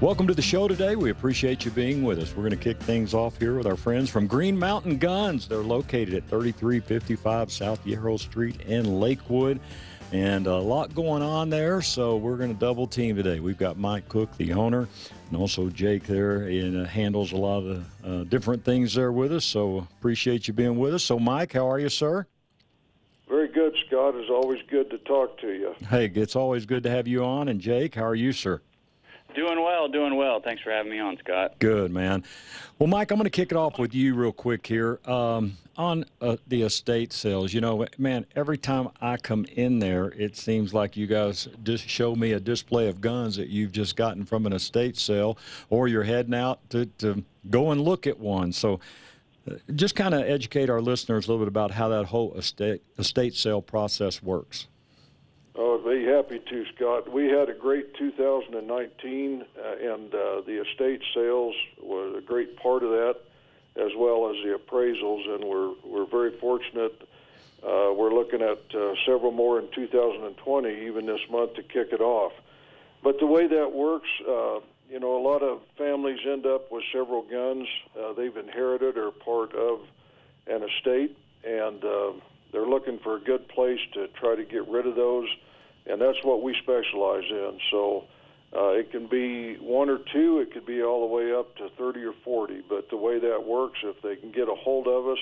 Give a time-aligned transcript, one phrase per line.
[0.00, 0.96] Welcome to the show today.
[0.96, 2.34] We appreciate you being with us.
[2.34, 5.46] We're going to kick things off here with our friends from Green Mountain Guns.
[5.46, 9.60] They're located at 3355 South Yarrow Street in Lakewood.
[10.10, 13.40] And a lot going on there, so we're going to double team today.
[13.40, 14.88] We've got Mike Cook, the owner,
[15.28, 17.64] and also Jake there, and uh, handles a lot of
[18.02, 19.44] the uh, different things there with us.
[19.44, 21.04] So appreciate you being with us.
[21.04, 22.26] So, Mike, how are you, sir?
[23.28, 24.14] Very good, Scott.
[24.14, 25.74] It's always good to talk to you.
[25.90, 27.48] Hey, it's always good to have you on.
[27.48, 28.62] And Jake, how are you, sir?
[29.34, 30.40] Doing well, doing well.
[30.40, 31.58] Thanks for having me on, Scott.
[31.58, 32.24] Good, man.
[32.78, 34.98] Well, Mike, I'm going to kick it off with you real quick here.
[35.04, 40.06] Um, on uh, the estate sales, you know, man, every time I come in there,
[40.16, 43.96] it seems like you guys just show me a display of guns that you've just
[43.96, 45.38] gotten from an estate sale,
[45.70, 48.52] or you're heading out to, to go and look at one.
[48.52, 48.80] So,
[49.50, 52.82] uh, just kind of educate our listeners a little bit about how that whole estate
[52.98, 54.66] estate sale process works.
[55.62, 57.12] Oh, I'd be happy to, Scott.
[57.12, 62.82] We had a great 2019, uh, and uh, the estate sales was a great part
[62.82, 63.16] of that,
[63.76, 67.06] as well as the appraisals, and we're we're very fortunate.
[67.62, 72.00] Uh, we're looking at uh, several more in 2020, even this month, to kick it
[72.00, 72.32] off.
[73.02, 76.84] But the way that works, uh, you know, a lot of families end up with
[76.90, 77.68] several guns
[78.00, 79.80] uh, they've inherited or part of
[80.46, 81.82] an estate, and
[82.50, 85.28] they're looking for a good place to try to get rid of those,
[85.90, 87.58] and that's what we specialize in.
[87.70, 88.04] So
[88.56, 91.68] uh, it can be one or two, it could be all the way up to
[91.78, 92.62] 30 or 40.
[92.68, 95.18] But the way that works, if they can get a hold of us,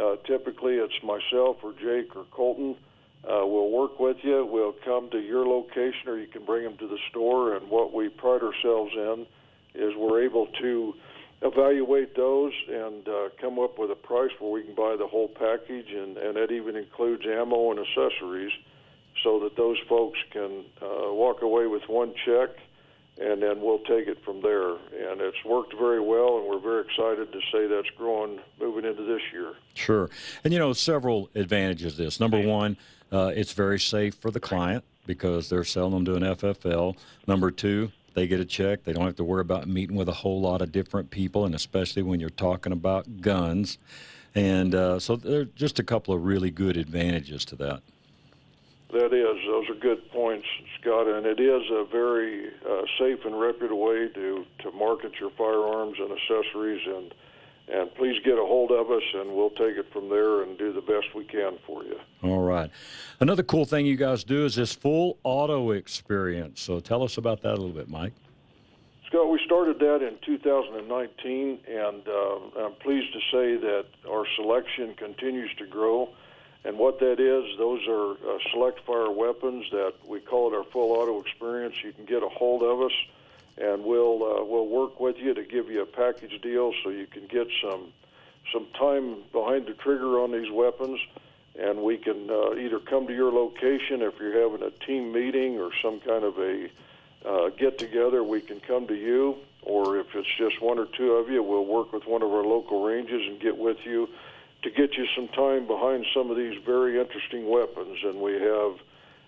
[0.00, 2.76] uh, typically it's myself or Jake or Colton.
[3.24, 4.44] Uh, we'll work with you.
[4.44, 7.56] We'll come to your location, or you can bring them to the store.
[7.56, 9.26] And what we pride ourselves in
[9.74, 10.94] is we're able to
[11.42, 15.28] evaluate those and uh, come up with a price where we can buy the whole
[15.28, 18.52] package, and, and that even includes ammo and accessories,
[19.24, 22.50] so that those folks can uh, walk away with one check,
[23.18, 24.70] and then we'll take it from there.
[24.70, 29.02] And it's worked very well, and we're very excited to say that's growing moving into
[29.02, 29.54] this year.
[29.72, 30.10] Sure,
[30.44, 31.96] and you know several advantages.
[31.96, 32.76] This number one,
[33.10, 36.96] uh, it's very safe for the client because they're selling them to an FFL.
[37.26, 38.84] Number two, they get a check.
[38.84, 41.54] They don't have to worry about meeting with a whole lot of different people, and
[41.54, 43.78] especially when you're talking about guns.
[44.34, 47.82] And uh, so there are just a couple of really good advantages to that.
[48.94, 50.46] That is, those are good points,
[50.80, 55.30] Scott, and it is a very uh, safe and reputable way to, to market your
[55.30, 56.80] firearms and accessories.
[56.86, 57.12] And
[57.66, 60.72] and please get a hold of us, and we'll take it from there and do
[60.72, 61.98] the best we can for you.
[62.22, 62.70] All right.
[63.20, 66.60] Another cool thing you guys do is this full auto experience.
[66.60, 68.12] So tell us about that a little bit, Mike.
[69.06, 74.94] Scott, we started that in 2019, and uh, I'm pleased to say that our selection
[74.94, 76.10] continues to grow.
[76.64, 80.64] And what that is, those are uh, select fire weapons that we call it our
[80.64, 81.74] full auto experience.
[81.84, 82.92] You can get a hold of us
[83.56, 87.06] and we'll uh, we'll work with you to give you a package deal so you
[87.06, 87.92] can get some
[88.52, 91.00] some time behind the trigger on these weapons,
[91.58, 95.58] and we can uh, either come to your location if you're having a team meeting
[95.60, 96.68] or some kind of a
[97.24, 98.22] uh, get together.
[98.22, 101.64] We can come to you, or if it's just one or two of you, we'll
[101.64, 104.08] work with one of our local ranges and get with you
[104.64, 107.98] to get you some time behind some of these very interesting weapons.
[108.02, 108.72] And we have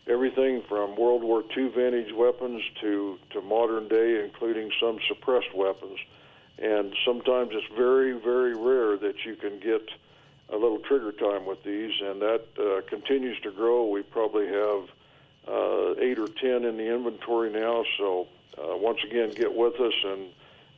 [0.07, 5.99] everything from World War II vintage weapons to, to modern day, including some suppressed weapons.
[6.59, 9.87] And sometimes it's very, very rare that you can get
[10.49, 13.87] a little trigger time with these, and that uh, continues to grow.
[13.89, 14.85] We probably have
[15.47, 17.85] uh, eight or ten in the inventory now.
[17.99, 20.29] So uh, once again, get with us, and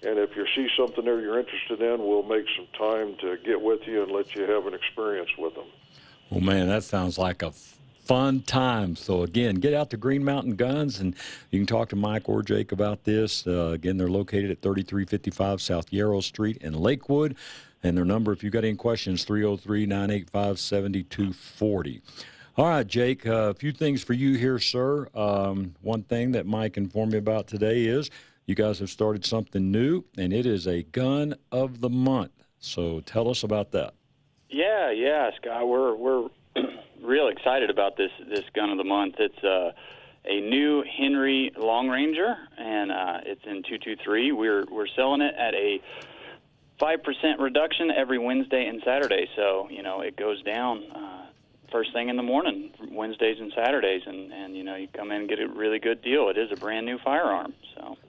[0.03, 3.61] and if you see something there you're interested in, we'll make some time to get
[3.61, 5.67] with you and let you have an experience with them.
[6.31, 7.53] Well, man, that sounds like a
[8.09, 8.97] fun time.
[8.97, 11.15] So again, get out to Green Mountain Guns, and
[11.51, 13.47] you can talk to Mike or Jake about this.
[13.47, 17.37] Uh, again, they're located at 3355 South Yarrow Street in Lakewood,
[17.83, 22.01] and their number, if you've got any questions, 303-985-7240.
[22.57, 25.07] All right, Jake, uh, a few things for you here, sir.
[25.15, 28.11] Um, one thing that Mike informed me about today is
[28.49, 32.33] you guys have started something new, and it is a gun of the month.
[32.59, 33.93] So tell us about that.
[34.49, 35.69] Yeah, yeah, Scott.
[35.69, 36.29] We're we're
[37.03, 39.17] real excited about this this gun of the month.
[39.19, 39.73] It's uh,
[40.25, 44.33] a new Henry Long Ranger, and uh, it's in 223.
[44.33, 45.83] We're we're selling it at a
[46.81, 49.29] five percent reduction every Wednesday and Saturday.
[49.37, 51.27] So you know it goes down uh,
[51.71, 55.21] first thing in the morning, Wednesdays and Saturdays, and and you know you come in
[55.21, 56.31] and get a really good deal.
[56.31, 57.53] It is a brand new firearm,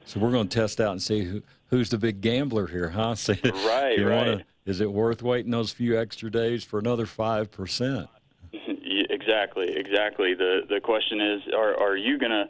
[0.10, 0.20] so.
[0.20, 3.16] We're going to test out and see who who's the big gambler here, huh?
[3.16, 4.00] See, right, right.
[4.00, 8.08] Wanna, is it worth waiting those few extra days for another five percent?
[8.52, 10.34] exactly, exactly.
[10.34, 12.50] The the question is, are are you going to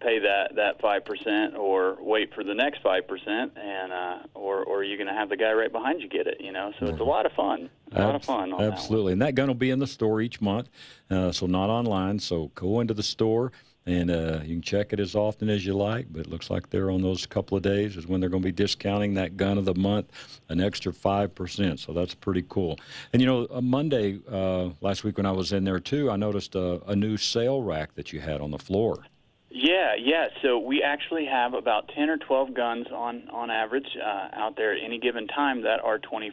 [0.00, 4.62] pay that that five percent or wait for the next five percent and uh or
[4.62, 6.72] or are you going to have the guy right behind you get it you know
[6.78, 9.48] so it's a lot of fun a lot of fun absolutely that and that gun
[9.48, 10.68] will be in the store each month
[11.10, 13.50] uh, so not online so go into the store
[13.88, 16.68] and uh, you can check it as often as you like but it looks like
[16.70, 19.56] they're on those couple of days is when they're going to be discounting that gun
[19.56, 22.78] of the month an extra 5% so that's pretty cool.
[23.12, 26.16] And you know a monday uh, last week when i was in there too i
[26.16, 29.04] noticed a, a new sale rack that you had on the floor.
[29.50, 30.28] Yeah, yeah.
[30.42, 34.74] So we actually have about 10 or 12 guns on on average uh, out there
[34.74, 36.28] at any given time that are 25%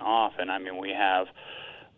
[0.00, 1.28] off, and I mean we have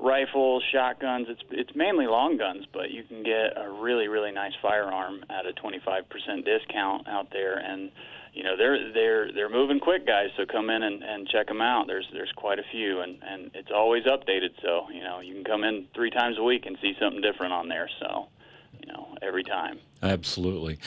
[0.05, 1.27] rifles, shotguns.
[1.29, 5.47] It's it's mainly long guns, but you can get a really really nice firearm at
[5.47, 7.91] a 25% discount out there, and
[8.35, 10.29] you know they're they're they're moving quick, guys.
[10.37, 11.87] So come in and, and check them out.
[11.87, 14.51] There's there's quite a few, and and it's always updated.
[14.62, 17.53] So you know you can come in three times a week and see something different
[17.53, 17.89] on there.
[18.01, 18.29] So
[18.81, 19.81] you know every time.
[20.03, 20.79] Absolutely.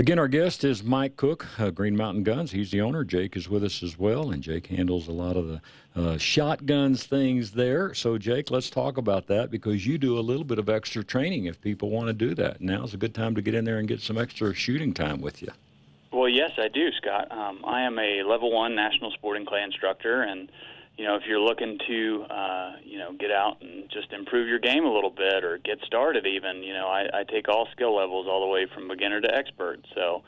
[0.00, 2.52] Again, our guest is Mike Cook, uh, Green Mountain Guns.
[2.52, 3.04] He's the owner.
[3.04, 5.60] Jake is with us as well, and Jake handles a lot of the
[5.94, 7.92] uh, shotguns things there.
[7.92, 11.44] So, Jake, let's talk about that because you do a little bit of extra training
[11.44, 12.62] if people want to do that.
[12.62, 15.42] Now's a good time to get in there and get some extra shooting time with
[15.42, 15.50] you.
[16.10, 17.30] Well, yes, I do, Scott.
[17.30, 20.50] Um, I am a level one national sporting clay instructor, and
[20.96, 24.58] you know, if you're looking to, uh, you know, get out and just improve your
[24.58, 27.96] game a little bit or get started, even, you know, I, I take all skill
[27.96, 29.80] levels all the way from beginner to expert.
[29.94, 30.22] So,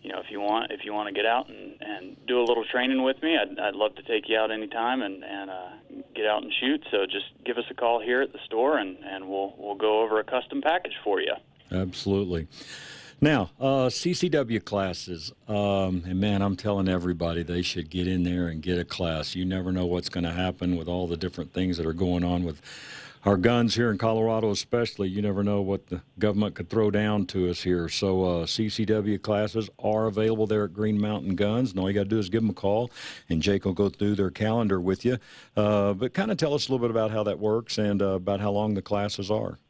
[0.00, 2.44] you know, if you want, if you want to get out and, and do a
[2.44, 5.70] little training with me, I'd, I'd love to take you out anytime and, and uh,
[6.14, 6.84] get out and shoot.
[6.90, 10.02] So just give us a call here at the store, and, and we'll we'll go
[10.02, 11.34] over a custom package for you.
[11.70, 12.48] Absolutely.
[13.22, 18.48] Now, uh, CCW classes, um, and man, I'm telling everybody they should get in there
[18.48, 19.36] and get a class.
[19.36, 22.24] You never know what's going to happen with all the different things that are going
[22.24, 22.60] on with
[23.24, 25.08] our guns here in Colorado, especially.
[25.08, 27.88] You never know what the government could throw down to us here.
[27.88, 32.02] So, uh, CCW classes are available there at Green Mountain Guns, and all you got
[32.02, 32.90] to do is give them a call,
[33.28, 35.18] and Jake will go through their calendar with you.
[35.56, 38.06] Uh, but kind of tell us a little bit about how that works and uh,
[38.06, 39.60] about how long the classes are.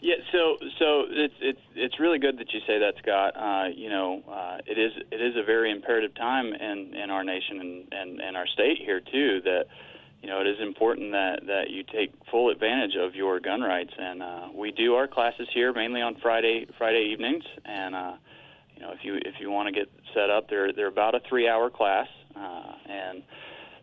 [0.00, 3.34] Yeah, so so it's it's it's really good that you say that, Scott.
[3.36, 7.24] Uh, you know, uh, it is it is a very imperative time in in our
[7.24, 9.64] nation and and, and our state here too that
[10.22, 13.92] you know it is important that that you take full advantage of your gun rights.
[13.98, 17.44] And uh, we do our classes here mainly on Friday Friday evenings.
[17.64, 18.12] And uh,
[18.76, 21.20] you know if you if you want to get set up they're they're about a
[21.28, 22.08] three hour class.
[22.36, 23.22] Uh, and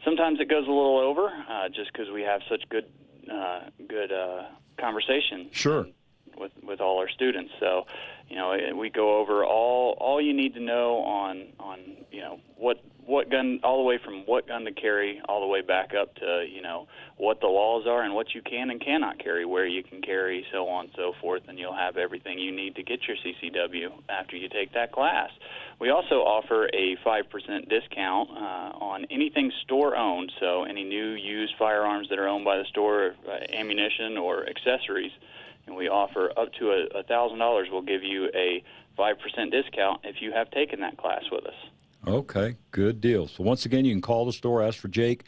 [0.03, 2.85] sometimes it goes a little over uh, just because we have such good
[3.31, 4.43] uh, good uh,
[4.81, 5.49] conversation.
[5.51, 5.81] Sure.
[5.81, 5.93] And,
[6.41, 7.51] with with all our students.
[7.59, 7.85] So,
[8.29, 11.79] you know, we go over all all you need to know on on
[12.11, 15.47] you know what what gun all the way from what gun to carry all the
[15.47, 18.81] way back up to you know what the laws are and what you can and
[18.81, 22.39] cannot carry, where you can carry, so on and so forth, and you'll have everything
[22.39, 25.29] you need to get your CCW after you take that class.
[25.79, 31.53] We also offer a 5% discount uh, on anything store owned, so any new used
[31.59, 35.11] firearms that are owned by the store, uh, ammunition or accessories
[35.67, 37.67] and we offer up to a thousand dollars.
[37.71, 38.63] We'll give you a
[38.97, 41.55] five percent discount if you have taken that class with us.
[42.07, 43.27] Okay, good deal.
[43.27, 45.23] So once again, you can call the store, ask for Jake.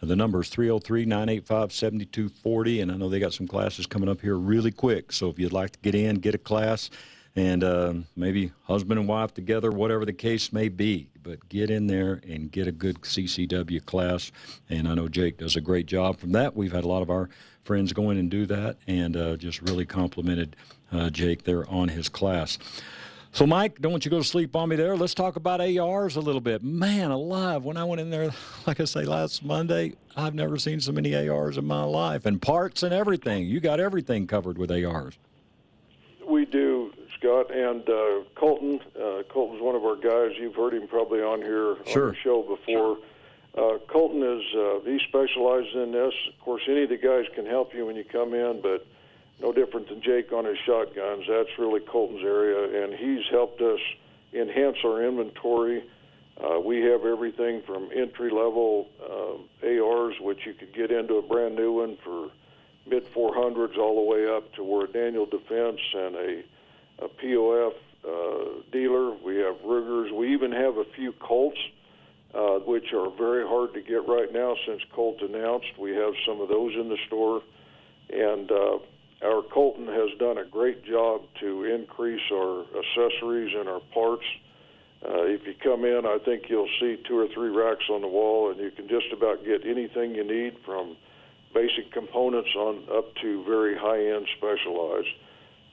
[0.00, 4.20] The number is 303 985 7240, and I know they got some classes coming up
[4.20, 5.12] here really quick.
[5.12, 6.90] So if you'd like to get in, get a class,
[7.36, 11.08] and uh, maybe husband and wife together, whatever the case may be.
[11.22, 14.32] But get in there and get a good CCW class.
[14.68, 16.56] And I know Jake does a great job from that.
[16.56, 17.28] We've had a lot of our
[17.64, 20.56] friends go in and do that, and uh, just really complimented
[20.92, 22.58] uh, Jake there on his class.
[23.34, 24.94] So, Mike, don't want you to go to sleep on me there.
[24.94, 26.62] Let's talk about ARs a little bit.
[26.62, 28.30] Man alive, when I went in there,
[28.66, 32.40] like I say, last Monday, I've never seen so many ARs in my life, and
[32.42, 33.46] parts and everything.
[33.46, 35.14] You got everything covered with ARs.
[36.28, 38.80] We do, Scott, and uh, Colton.
[38.94, 40.36] Uh, Colton's one of our guys.
[40.38, 42.08] You've heard him probably on here sure.
[42.08, 42.56] on the show before.
[42.66, 42.98] Sure.
[43.56, 46.14] Uh, Colton is uh, he specializes in this.
[46.32, 48.86] Of course, any of the guys can help you when you come in, but
[49.40, 51.24] no different than Jake on his shotguns.
[51.28, 53.80] That's really Colton's area, and he's helped us
[54.32, 55.84] enhance our inventory.
[56.42, 61.22] Uh, we have everything from entry level uh, ARs, which you could get into a
[61.22, 62.30] brand new one for
[62.86, 66.42] mid 400s, all the way up to where Daniel Defense and a,
[67.00, 67.74] a POF
[68.08, 69.14] uh, dealer.
[69.22, 70.10] We have Rugers.
[70.10, 71.58] We even have a few Colts
[72.64, 75.78] which are very hard to get right now since Colt announced.
[75.78, 77.42] We have some of those in the store,
[78.10, 78.78] and uh,
[79.24, 84.24] our Colton has done a great job to increase our accessories and our parts.
[85.04, 88.08] Uh, if you come in, I think you'll see two or three racks on the
[88.08, 90.96] wall, and you can just about get anything you need from
[91.52, 95.14] basic components on up to very high-end specialized.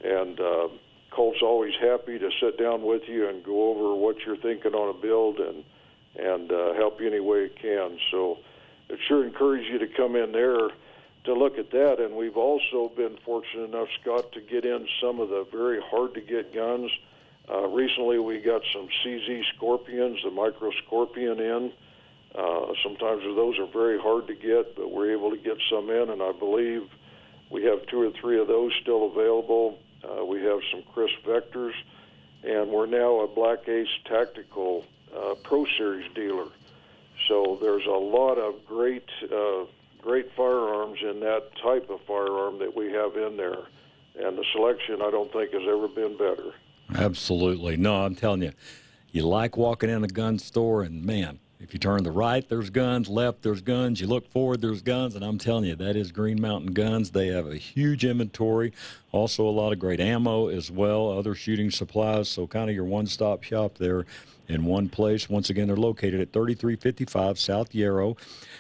[0.03, 0.67] And uh,
[1.11, 4.95] Colt's always happy to sit down with you and go over what you're thinking on
[4.95, 5.63] a build and
[6.15, 7.97] and uh, help you any way it can.
[8.11, 8.39] So,
[8.89, 10.69] it sure encourage you to come in there
[11.25, 11.99] to look at that.
[11.99, 16.15] And we've also been fortunate enough, Scott, to get in some of the very hard
[16.15, 16.91] to get guns.
[17.51, 21.71] Uh, recently, we got some CZ Scorpions, the Micro Scorpion in.
[22.35, 26.09] Uh, sometimes those are very hard to get, but we're able to get some in,
[26.09, 26.83] and I believe
[27.49, 29.79] we have two or three of those still available.
[30.03, 31.73] Uh, we have some Kriss Vectors,
[32.43, 34.85] and we're now a Black Ace Tactical
[35.15, 36.47] uh, Pro Series dealer.
[37.27, 39.65] So there's a lot of great uh,
[40.01, 43.67] great firearms in that type of firearm that we have in there.
[44.15, 46.53] And the selection, I don't think, has ever been better.
[46.95, 47.77] Absolutely.
[47.77, 48.51] No, I'm telling you,
[49.11, 52.69] you like walking in a gun store, and man, if you turn the right, there's
[52.69, 53.09] guns.
[53.09, 53.99] Left, there's guns.
[53.99, 55.15] You look forward, there's guns.
[55.15, 57.11] And I'm telling you, that is Green Mountain Guns.
[57.11, 58.73] They have a huge inventory.
[59.11, 62.29] Also, a lot of great ammo as well, other shooting supplies.
[62.29, 64.05] So, kind of your one stop shop there
[64.49, 65.29] in one place.
[65.29, 68.17] Once again, they're located at 3355 South Yarrow.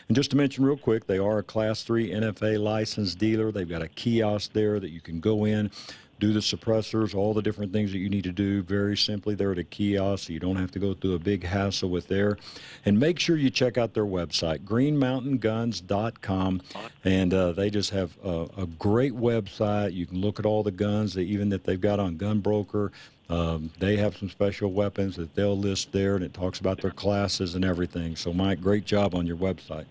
[0.07, 3.51] And just to mention real quick, they are a Class 3 NFA licensed dealer.
[3.51, 5.71] They've got a kiosk there that you can go in,
[6.19, 9.51] do the suppressors, all the different things that you need to do very simply there
[9.51, 12.37] at a kiosk so you don't have to go through a big hassle with there.
[12.85, 16.61] And make sure you check out their website, greenmountainguns.com.
[17.05, 19.93] And uh, they just have a, a, great website.
[19.93, 22.91] You can look at all the guns that even that they've got on GunBroker.
[23.29, 26.91] Um, they have some special weapons that they'll list there, and it talks about their
[26.91, 28.15] classes and everything.
[28.15, 29.85] So, Mike, great job on your website.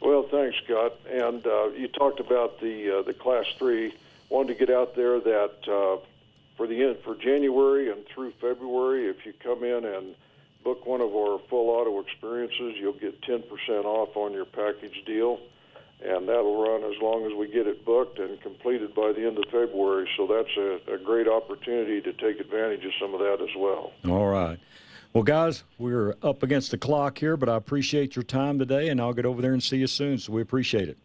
[0.00, 0.94] Well, thanks, Scott.
[1.10, 3.94] And uh, you talked about the uh, the Class Three.
[4.28, 6.04] Wanted to get out there that uh,
[6.56, 10.14] for the end for January and through February, if you come in and
[10.64, 13.42] book one of our full auto experiences, you'll get 10%
[13.84, 15.40] off on your package deal
[16.04, 19.38] and that'll run as long as we get it booked and completed by the end
[19.38, 20.08] of February.
[20.16, 23.92] So that's a, a, great opportunity to take advantage of some of that as well.
[24.08, 24.58] All right.
[25.12, 29.00] Well, guys, we're up against the clock here, but I appreciate your time today, and
[29.00, 30.18] I'll get over there and see you soon.
[30.18, 30.96] So we appreciate it.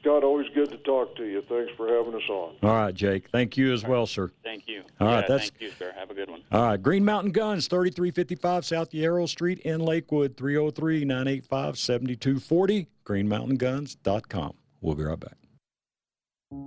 [0.00, 1.42] Scott, always good to talk to you.
[1.48, 2.54] Thanks for having us on.
[2.62, 3.28] All right, Jake.
[3.30, 4.30] Thank you as well, sir.
[4.42, 4.82] Thank you.
[4.98, 5.92] All yeah, right, that's thank you, sir.
[5.96, 6.42] Have a good one.
[6.52, 14.54] All right, Green Mountain Guns, 3355 South Yarrow Street in Lakewood, 303 985 7240, greenmountainguns.com.
[14.80, 15.36] We'll be right back.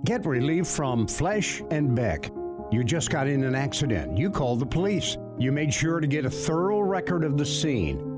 [0.04, 2.30] Get relief from Flesh and Beck.
[2.70, 4.16] You just got in an accident.
[4.16, 5.16] You called the police.
[5.38, 8.13] You made sure to get a thorough record of the scene.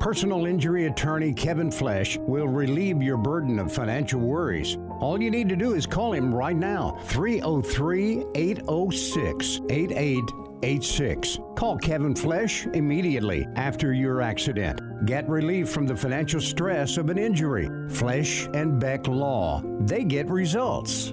[0.00, 4.76] Personal injury attorney Kevin Flesh will relieve your burden of financial worries.
[5.00, 11.38] All you need to do is call him right now 303 806 8886.
[11.56, 14.80] Call Kevin Flesh immediately after your accident.
[15.06, 17.70] Get relief from the financial stress of an injury.
[17.88, 19.62] Flesh and Beck Law.
[19.80, 21.12] They get results.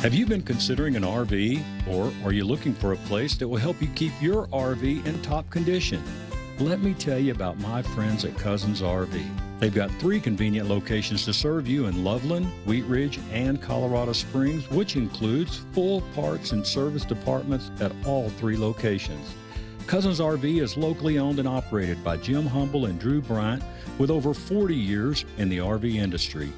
[0.00, 3.58] Have you been considering an RV, or are you looking for a place that will
[3.58, 6.02] help you keep your RV in top condition?
[6.58, 9.22] Let me tell you about my friends at Cousins RV.
[9.58, 14.70] They've got three convenient locations to serve you in Loveland, Wheat Ridge, and Colorado Springs,
[14.70, 19.34] which includes full parts and service departments at all three locations.
[19.86, 23.62] Cousins RV is locally owned and operated by Jim Humble and Drew Bryant
[23.98, 26.50] with over 40 years in the RV industry.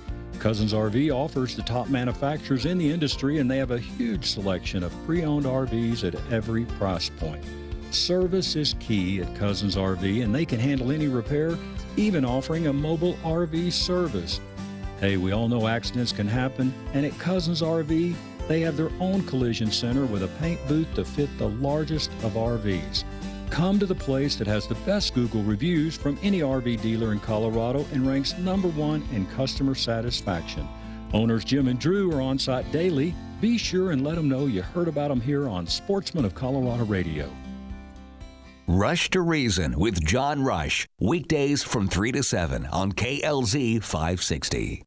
[0.42, 4.82] Cousins RV offers the top manufacturers in the industry, and they have a huge selection
[4.82, 7.44] of pre owned RVs at every price point.
[7.92, 11.56] Service is key at Cousins RV, and they can handle any repair,
[11.96, 14.40] even offering a mobile RV service.
[14.98, 18.16] Hey, we all know accidents can happen, and at Cousins RV,
[18.48, 22.32] they have their own collision center with a paint booth to fit the largest of
[22.32, 23.04] RVs.
[23.52, 27.20] Come to the place that has the best Google reviews from any RV dealer in
[27.20, 30.66] Colorado and ranks number one in customer satisfaction.
[31.12, 33.14] Owners Jim and Drew are on site daily.
[33.42, 36.86] Be sure and let them know you heard about them here on Sportsman of Colorado
[36.86, 37.30] Radio.
[38.66, 44.82] Rush to Reason with John Rush, weekdays from 3 to 7 on KLZ 560.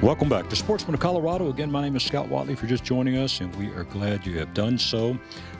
[0.00, 1.50] Welcome back to Sportsman of Colorado.
[1.50, 4.38] Again, my name is Scott Watley for just joining us, and we are glad you
[4.38, 5.18] have done so.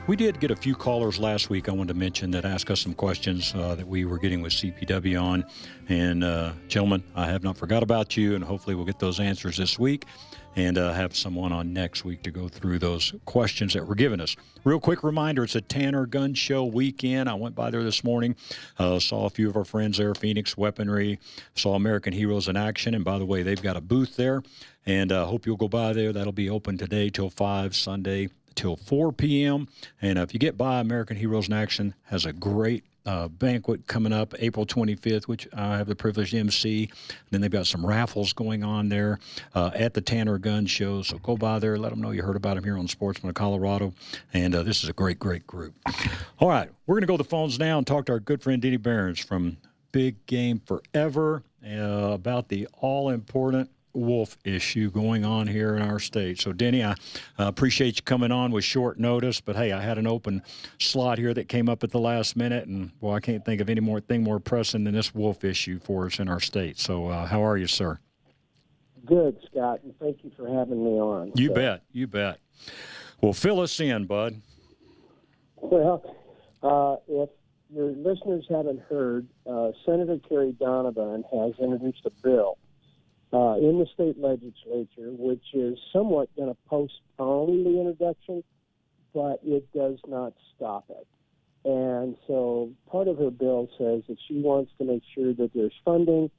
[0.09, 1.69] We did get a few callers last week.
[1.69, 4.53] I wanted to mention that asked us some questions uh, that we were getting with
[4.53, 5.45] CPW on.
[5.87, 9.57] And, uh, gentlemen, I have not forgot about you, and hopefully we'll get those answers
[9.57, 10.05] this week
[10.55, 14.19] and uh, have someone on next week to go through those questions that were given
[14.19, 14.35] us.
[14.63, 17.29] Real quick reminder it's a Tanner Gun Show weekend.
[17.29, 18.35] I went by there this morning,
[18.79, 21.19] uh, saw a few of our friends there, Phoenix Weaponry,
[21.53, 22.95] saw American Heroes in action.
[22.95, 24.41] And by the way, they've got a booth there,
[24.87, 26.11] and uh, hope you'll go by there.
[26.11, 29.69] That'll be open today till 5, Sunday till 4 p.m.
[30.01, 33.87] And uh, if you get by, American Heroes in Action has a great uh, banquet
[33.87, 36.89] coming up April 25th, which I have the privilege to MC.
[37.31, 39.17] Then they've got some raffles going on there
[39.55, 41.01] uh, at the Tanner Gun Show.
[41.03, 43.35] So go by there, let them know you heard about them here on Sportsman of
[43.35, 43.93] Colorado.
[44.33, 45.73] And uh, this is a great, great group.
[46.39, 48.43] All right, we're going to go to the phones now and talk to our good
[48.43, 49.55] friend Denny Behrens from
[49.93, 55.99] Big Game Forever uh, about the all important wolf issue going on here in our
[55.99, 56.39] state.
[56.39, 56.95] So, Denny, I uh,
[57.37, 60.41] appreciate you coming on with short notice, but hey, I had an open
[60.79, 63.69] slot here that came up at the last minute, and well, I can't think of
[63.69, 66.79] any more thing more pressing than this wolf issue for us in our state.
[66.79, 67.99] So, uh, how are you, sir?
[69.05, 71.31] Good, Scott, and thank you for having me on.
[71.35, 71.55] You so.
[71.55, 72.39] bet, you bet.
[73.21, 74.41] Well, fill us in, bud.
[75.57, 76.15] Well,
[76.63, 77.29] uh, if
[77.73, 82.57] your listeners haven't heard, uh, Senator Kerry Donovan has introduced a bill
[83.31, 88.43] uh, in the state legislature, which is somewhat going to postpone the introduction,
[89.13, 91.07] but it does not stop it.
[91.65, 95.73] And so part of her bill says that she wants to make sure that there's
[95.83, 96.31] funding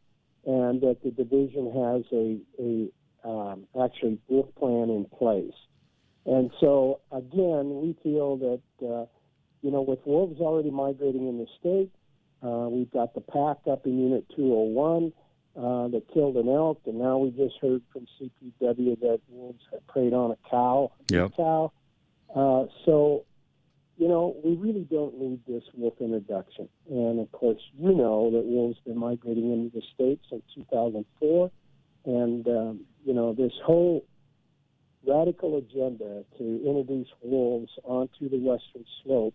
[0.47, 5.55] and that the division has a, a um, actually wolf plan in place.
[6.25, 9.07] And so again, we feel that uh,
[9.63, 11.91] you know with wolves already migrating in the state,
[12.43, 15.13] uh, we've got the pack up in Unit 201
[15.61, 19.87] uh, that killed an elk, and now we just heard from CPW that wolves had
[19.89, 20.91] preyed on a cow.
[21.11, 21.37] Yep.
[21.37, 21.73] Cow.
[22.35, 23.27] Uh, so,
[23.99, 26.67] you know, we really don't need this wolf introduction.
[26.89, 31.51] And of course, you know that wolves been migrating into the state since 2004,
[32.07, 34.07] and um, you know this whole
[35.07, 39.35] radical agenda to introduce wolves onto the western slope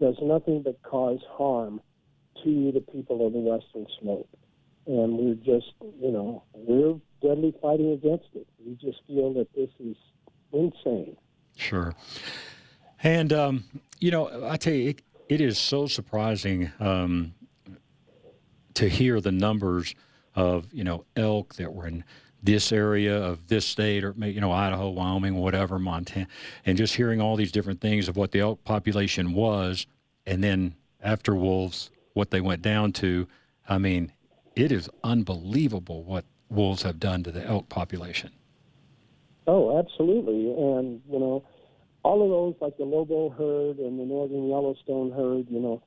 [0.00, 1.80] does nothing but cause harm
[2.42, 4.28] to the people of the western slope
[4.86, 8.46] and we're just, you know, we're deadly fighting against it.
[8.64, 9.96] We just feel that this is
[10.52, 11.16] insane.
[11.56, 11.94] Sure.
[13.02, 13.64] And, um,
[14.00, 17.34] you know, I tell you, it, it is so surprising um,
[18.74, 19.94] to hear the numbers
[20.34, 22.04] of, you know, elk that were in
[22.42, 26.26] this area of this state or, you know, Idaho, Wyoming, whatever, Montana,
[26.66, 29.86] and just hearing all these different things of what the elk population was.
[30.26, 33.26] And then after wolves, what they went down to.
[33.68, 34.12] I mean,
[34.54, 38.30] it is unbelievable what wolves have done to the elk population.
[39.46, 40.50] Oh, absolutely.
[40.52, 41.44] And, you know,
[42.04, 45.82] all of those, like the Lolo herd and the Northern Yellowstone herd, you know,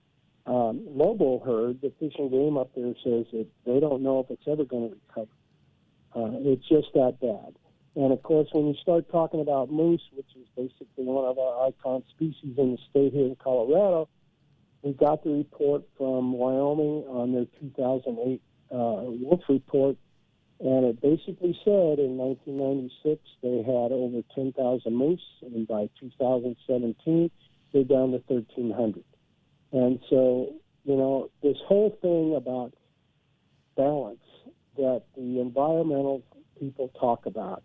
[0.45, 4.30] um, Lolo herd, the Fish and Game up there says that they don't know if
[4.30, 5.32] it's ever going to recover.
[6.15, 7.56] Uh, it's just that bad.
[7.95, 11.67] And of course, when you start talking about moose, which is basically one of our
[11.67, 14.10] icon species in the state here in Colorado,
[14.82, 19.97] we got the report from Wyoming on their 2008 uh, Wolf report,
[20.60, 27.30] and it basically said in 1996 they had over 10,000 moose, and by 2017
[27.73, 29.04] they're down to 1,300.
[29.71, 30.54] And so,
[30.86, 32.73] you know, this whole thing about
[33.75, 34.19] balance
[34.78, 36.23] that the environmental
[36.60, 37.63] people talk about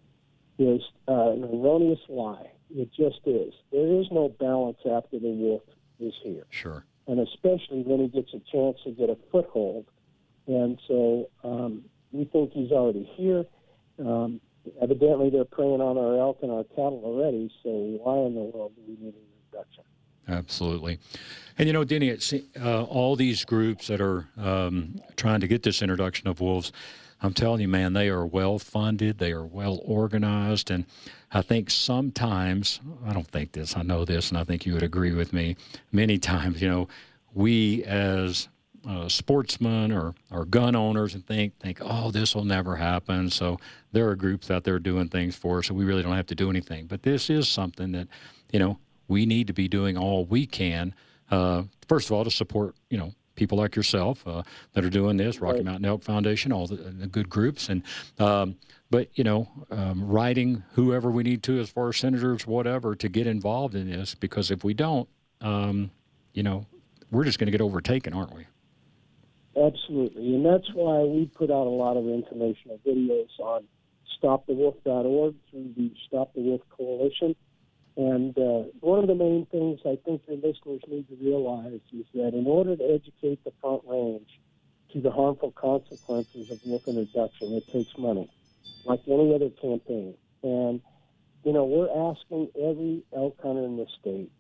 [0.58, 2.50] is uh, an erroneous lie.
[2.70, 3.52] It just is.
[3.72, 5.62] There is no balance after the wolf
[5.98, 6.44] is here.
[6.50, 6.84] Sure.
[7.06, 9.86] And especially when he gets a chance to get a foothold
[10.50, 13.44] and so um, we think he's already here.
[14.00, 14.40] Um,
[14.82, 17.52] evidently, they're preying on our elk and our cattle already.
[17.62, 19.84] So why in the world do we need an introduction?
[20.28, 20.98] Absolutely.
[21.56, 25.62] And you know, Denny, it's, uh, all these groups that are um, trying to get
[25.62, 26.72] this introduction of wolves,
[27.22, 30.84] I'm telling you, man, they are well funded, they are well organized, and
[31.30, 34.82] I think sometimes, I don't think this, I know this, and I think you would
[34.82, 35.56] agree with me,
[35.92, 36.88] many times, you know,
[37.34, 38.48] we as
[38.88, 43.30] uh, sportsmen or, or gun owners and think think oh this will never happen.
[43.30, 43.58] So
[43.92, 46.34] there are groups out there doing things for us so we really don't have to
[46.34, 46.86] do anything.
[46.86, 48.08] But this is something that
[48.52, 50.94] you know we need to be doing all we can
[51.30, 54.42] uh, first of all to support you know people like yourself uh,
[54.74, 57.68] that are doing this rocky mountain elk foundation all the, the good groups.
[57.68, 57.82] And
[58.18, 58.56] um,
[58.90, 63.08] but you know um, writing whoever we need to as far as senators whatever to
[63.08, 65.08] get involved in this because if we don't
[65.40, 65.90] um,
[66.34, 66.66] you know
[67.10, 68.46] we're just going to get overtaken aren't we
[69.56, 73.64] Absolutely, and that's why we put out a lot of informational videos on
[74.22, 77.34] stopthewolf.org, through the Stop the Wolf Coalition.
[77.96, 82.06] And uh, one of the main things I think your listeners need to realize is
[82.14, 84.28] that in order to educate the Front Range
[84.92, 88.30] to the harmful consequences of wolf introduction, it takes money,
[88.84, 90.14] like any other campaign.
[90.42, 90.80] And,
[91.44, 94.30] you know, we're asking every elk hunter in the state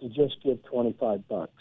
[0.00, 1.55] to just give 25 bucks.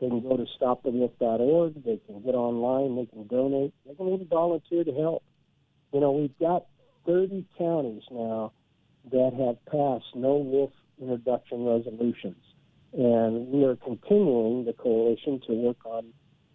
[0.00, 1.84] They can go to stopthewolf.org.
[1.84, 2.96] They can get online.
[2.96, 3.74] They can donate.
[3.86, 5.22] They can even volunteer to help.
[5.92, 6.66] You know, we've got
[7.06, 8.52] 30 counties now
[9.10, 12.42] that have passed no wolf introduction resolutions.
[12.92, 16.12] And we are continuing the coalition to work on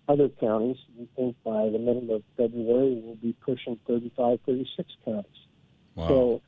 [0.07, 0.77] other counties.
[0.97, 5.25] We think by the middle of February we'll be pushing 35, 36 counties.
[5.95, 6.07] Wow.
[6.07, 6.41] So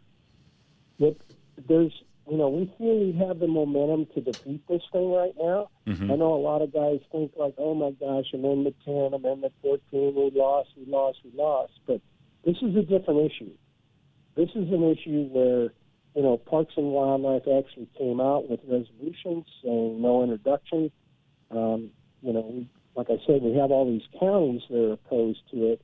[0.98, 1.18] what,
[1.68, 1.94] there's,
[2.30, 5.70] you know, we feel we have the momentum to defeat this thing right now.
[5.86, 6.12] Mhm.
[6.12, 9.14] I know a lot of guys think like, oh my gosh, I'm in the 10,
[9.14, 11.74] I'm in the 14, we lost, we lost, we lost.
[11.86, 12.02] But
[12.44, 13.52] this is a different issue.
[14.36, 15.74] This is an issue where,
[16.16, 20.92] you know, Parks and Wildlife actually came out with resolutions saying no introduction.
[21.50, 25.42] Um, you know, we, like I said, we have all these counties that are opposed
[25.52, 25.82] to it.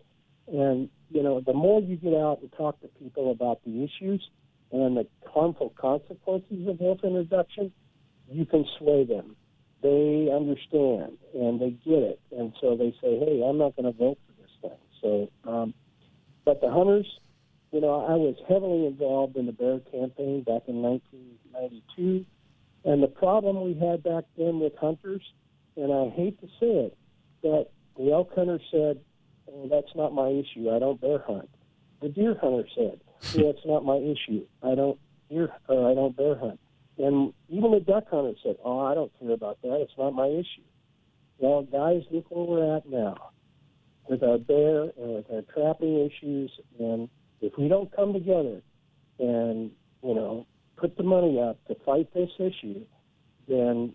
[0.48, 4.30] And, you know, the more you get out and talk to people about the issues
[4.74, 7.72] and the harmful consequences of wolf introduction,
[8.30, 9.36] you can sway them.
[9.84, 12.20] They understand and they get it.
[12.32, 14.80] And so they say, hey, I'm not going to vote for this thing.
[15.02, 15.74] So, um,
[16.44, 17.06] but the hunters,
[17.72, 22.26] you know, I was heavily involved in the bear campaign back in 1992.
[22.86, 25.22] And the problem we had back then with hunters,
[25.78, 26.98] and I hate to say it,
[27.44, 29.02] that the elk hunter said,
[29.52, 30.72] oh, that's not my issue.
[30.72, 31.50] I don't bear hunt.
[32.02, 33.00] The deer hunter said,
[33.34, 34.46] yeah, it's not my issue.
[34.62, 36.60] I don't deer or I don't bear hunt.
[36.98, 39.82] And even the duck hunter said, oh, I don't care about that.
[39.82, 40.64] It's not my issue.
[41.40, 43.32] Well, guys, look where we're at now
[44.08, 46.52] with our bear and with our trapping issues.
[46.80, 47.10] And
[47.42, 48.62] if we don't come together
[49.20, 49.72] and,
[50.04, 50.46] you know,
[50.78, 52.86] put the money up to fight this issue,
[53.48, 53.94] then,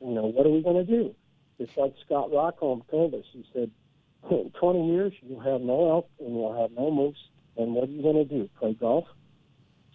[0.00, 1.14] you know, what are we going to do?
[1.58, 3.24] It's like Scott Rockholm told us.
[3.32, 3.70] He said,
[4.30, 7.16] in 20 years, you'll have no elk and you'll have no moose.
[7.56, 8.48] And what are you going to do?
[8.58, 9.06] Play golf?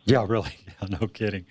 [0.06, 0.52] Yeah, really.
[1.02, 1.48] No kidding.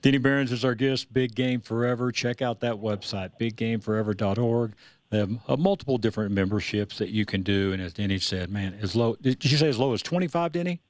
[0.00, 2.10] Denny Behrens is our guest, Big Game Forever.
[2.10, 4.72] Check out that website, biggameforever.org.
[5.10, 7.74] They have uh, multiple different memberships that you can do.
[7.74, 10.80] And as Denny said, man, as low, did you say as low as 25, Denny?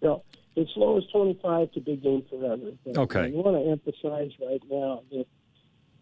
[0.00, 0.22] No,
[0.56, 2.72] as low as 25 to Big Game Forever.
[2.86, 3.24] But Okay.
[3.26, 5.26] I want to emphasize right now that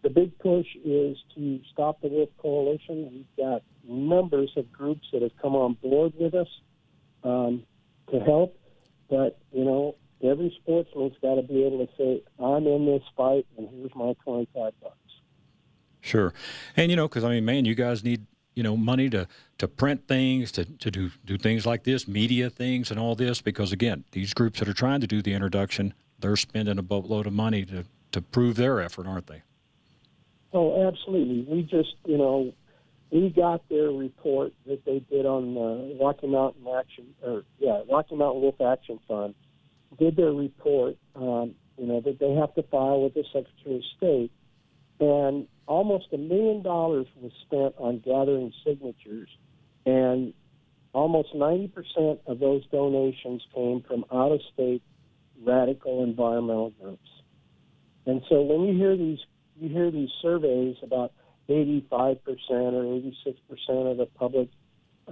[0.03, 3.09] the big push is to stop the wolf coalition.
[3.11, 6.47] We've got numbers of groups that have come on board with us
[7.25, 7.63] um,
[8.11, 8.57] to help.
[9.09, 13.45] But, you know, every sportsman's got to be able to say, I'm in this fight,
[13.57, 14.95] and here's my 25 bucks.
[16.01, 16.33] Sure.
[16.77, 19.67] And, you know, because, I mean, man, you guys need, you know, money to, to
[19.67, 23.71] print things, to, to do, do things like this, media things and all this, because,
[23.71, 27.33] again, these groups that are trying to do the introduction, they're spending a boatload of
[27.33, 29.41] money to, to prove their effort, aren't they?
[30.53, 31.45] Oh, absolutely.
[31.49, 32.53] We just, you know,
[33.11, 38.15] we got their report that they did on the Rocky Mountain Action, or yeah, Rocky
[38.15, 39.35] Mountain Wolf Action Fund.
[39.97, 43.83] Did their report, um, you know, that they have to file with the Secretary of
[43.97, 44.31] State,
[44.99, 49.29] and almost a million dollars was spent on gathering signatures,
[49.85, 50.33] and
[50.93, 54.81] almost ninety percent of those donations came from out-of-state
[55.43, 57.09] radical environmental groups.
[58.05, 59.19] And so when you hear these
[59.59, 61.13] you hear these surveys about
[61.49, 62.83] 85% or
[63.69, 64.49] 86% of the public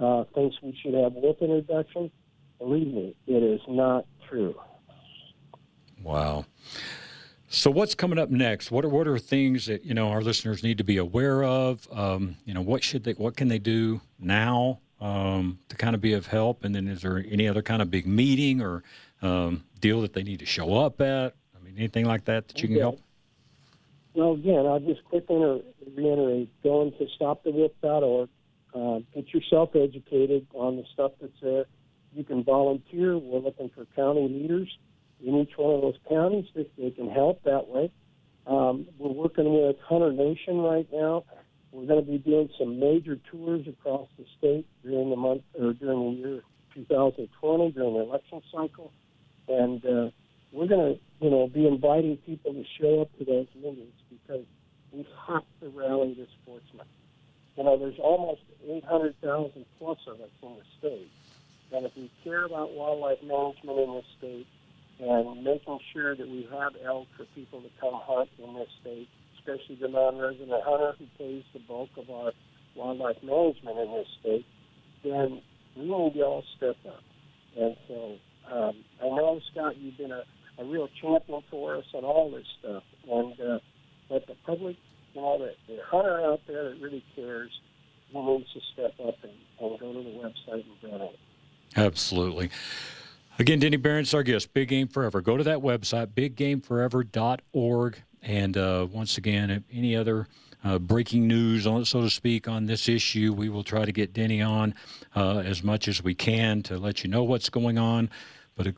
[0.00, 2.10] uh, thinks we should have wolf introduction.
[2.58, 4.54] Believe me, it is not true.
[6.02, 6.44] Wow.
[7.48, 8.70] So what's coming up next?
[8.70, 11.86] What are what are things that you know our listeners need to be aware of?
[11.92, 16.00] Um, you know, what should they what can they do now um, to kind of
[16.00, 16.64] be of help?
[16.64, 18.82] And then is there any other kind of big meeting or
[19.22, 21.34] um, deal that they need to show up at?
[21.56, 22.80] I mean, anything like that that you can Okay.
[22.82, 23.00] help?
[24.14, 25.62] Well, again, I'll just quickly re-
[25.96, 28.28] reiterate going to stopthewolf.org.
[28.74, 31.66] Uh, get yourself educated on the stuff that's there.
[32.12, 33.18] You can volunteer.
[33.18, 34.68] We're looking for county leaders
[35.24, 37.90] in each one of those counties that they can help that way.
[38.46, 41.24] Um, we're working with Hunter Nation right now.
[41.72, 45.72] We're going to be doing some major tours across the state during the month or
[45.72, 46.42] during the year
[46.74, 48.92] 2020 during the election cycle,
[49.48, 50.10] and uh,
[50.54, 54.46] we're going to, you know, be inviting people to show up to those meetings because
[54.92, 56.86] we have to rally the sportsmen.
[57.56, 61.10] You know, there's almost 800,000 plus of us in the state,
[61.72, 64.46] and if we care about wildlife management in this state
[65.00, 69.08] and making sure that we have elk for people to come hunt in this state,
[69.38, 72.30] especially the non-resident hunter who pays the bulk of our
[72.76, 74.46] wildlife management in this state,
[75.02, 75.42] then
[75.76, 77.02] we need to all step up.
[77.56, 78.16] And so
[78.50, 78.74] um,
[80.58, 82.82] a real champion for us and all this stuff.
[83.10, 83.58] And uh,
[84.08, 84.76] but the public,
[85.14, 87.50] you know, the, the hunter out there that really cares,
[88.10, 91.18] he needs to step up and, and go to the website and donate.
[91.76, 92.50] Absolutely.
[93.38, 94.54] Again, Denny Behrens our guest.
[94.54, 95.20] Big Game Forever.
[95.20, 98.02] Go to that website, biggameforever.org.
[98.22, 100.28] And uh, once again, any other
[100.62, 104.12] uh, breaking news, on, so to speak, on this issue, we will try to get
[104.12, 104.74] Denny on
[105.16, 108.08] uh, as much as we can to let you know what's going on.
[108.56, 108.72] But uh,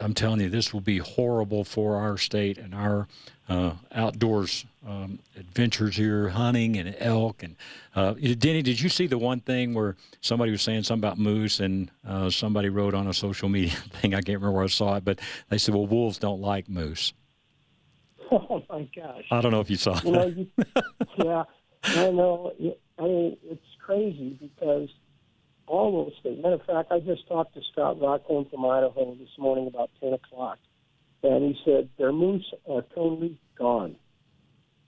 [0.00, 3.06] I'm telling you, this will be horrible for our state and our
[3.50, 7.42] uh, outdoors um, adventures here, hunting and elk.
[7.42, 7.56] And
[7.94, 11.60] uh, Denny, did you see the one thing where somebody was saying something about moose,
[11.60, 14.14] and uh, somebody wrote on a social media thing?
[14.14, 17.12] I can't remember where I saw it, but they said, "Well, wolves don't like moose."
[18.32, 19.24] Oh my gosh!
[19.32, 20.12] I don't know if you saw you that.
[20.12, 20.46] Know, you,
[21.16, 21.42] yeah,
[21.82, 22.52] I know.
[22.96, 24.88] I mean, it's crazy because
[25.70, 26.42] all those things.
[26.42, 30.12] Matter of fact, I just talked to Scott Rockholm from Idaho this morning about ten
[30.12, 30.58] o'clock,
[31.22, 33.96] and he said their moose are totally gone.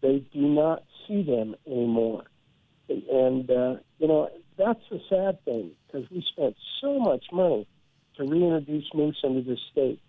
[0.00, 2.24] They do not see them anymore,
[2.88, 7.66] and uh, you know that's a sad thing because we spent so much money
[8.16, 10.00] to reintroduce moose into the state,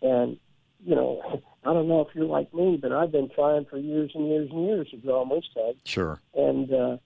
[0.00, 0.38] and
[0.84, 4.12] you know, I don't know if you're like me, but I've been trying for years
[4.14, 5.78] and years and years to draw moose tags.
[5.84, 6.20] Sure.
[6.34, 6.98] And uh,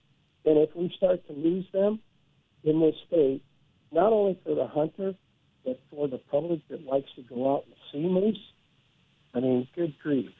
[0.45, 2.01] and if we start to lose them
[2.65, 3.43] in this state,
[3.93, 5.15] not only for the hunter,
[5.65, 8.39] but for the public that likes to go out and see moose,
[9.35, 10.31] I mean, good grief.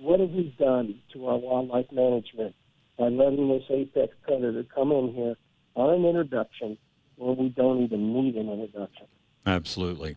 [0.00, 2.54] What have we done to our wildlife management
[2.98, 5.34] by letting this apex predator come in here
[5.74, 6.76] on an introduction
[7.16, 9.06] when we don't even need an introduction?
[9.46, 10.16] Absolutely.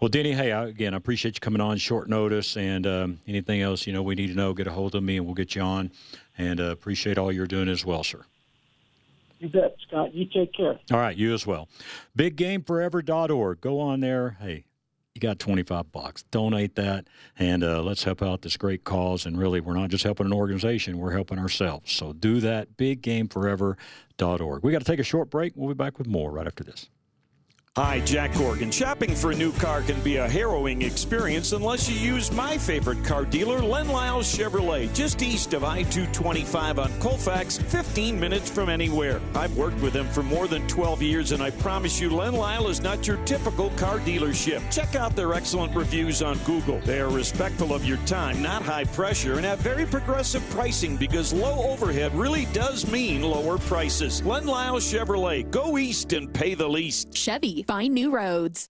[0.00, 2.56] Well, Denny, hey, I, again, I appreciate you coming on short notice.
[2.56, 5.16] And um, anything else you know we need to know, get a hold of me,
[5.16, 5.92] and we'll get you on.
[6.38, 8.24] And uh, appreciate all you're doing as well, sir.
[9.42, 10.14] You bet, Scott.
[10.14, 10.78] You take care.
[10.92, 11.68] All right, you as well.
[12.16, 13.60] BigGameForever.org.
[13.60, 14.36] Go on there.
[14.40, 14.66] Hey,
[15.16, 16.22] you got 25 bucks.
[16.30, 19.26] Donate that, and uh, let's help out this great cause.
[19.26, 21.90] And really, we're not just helping an organization, we're helping ourselves.
[21.90, 22.76] So do that.
[22.76, 24.62] BigGameForever.org.
[24.62, 25.54] We got to take a short break.
[25.56, 26.88] We'll be back with more right after this.
[27.78, 28.70] Hi, Jack Corrigan.
[28.70, 33.02] Shopping for a new car can be a harrowing experience unless you use my favorite
[33.02, 38.68] car dealer, Len Lyall's Chevrolet, just east of I 225 on Colfax, 15 minutes from
[38.68, 39.22] anywhere.
[39.34, 42.68] I've worked with them for more than 12 years, and I promise you, Len Lyall
[42.68, 44.70] is not your typical car dealership.
[44.70, 46.78] Check out their excellent reviews on Google.
[46.80, 51.32] They are respectful of your time, not high pressure, and have very progressive pricing because
[51.32, 54.22] low overhead really does mean lower prices.
[54.26, 57.14] Len Lyall's Chevrolet, go east and pay the least.
[57.14, 58.68] Chevy find new roads.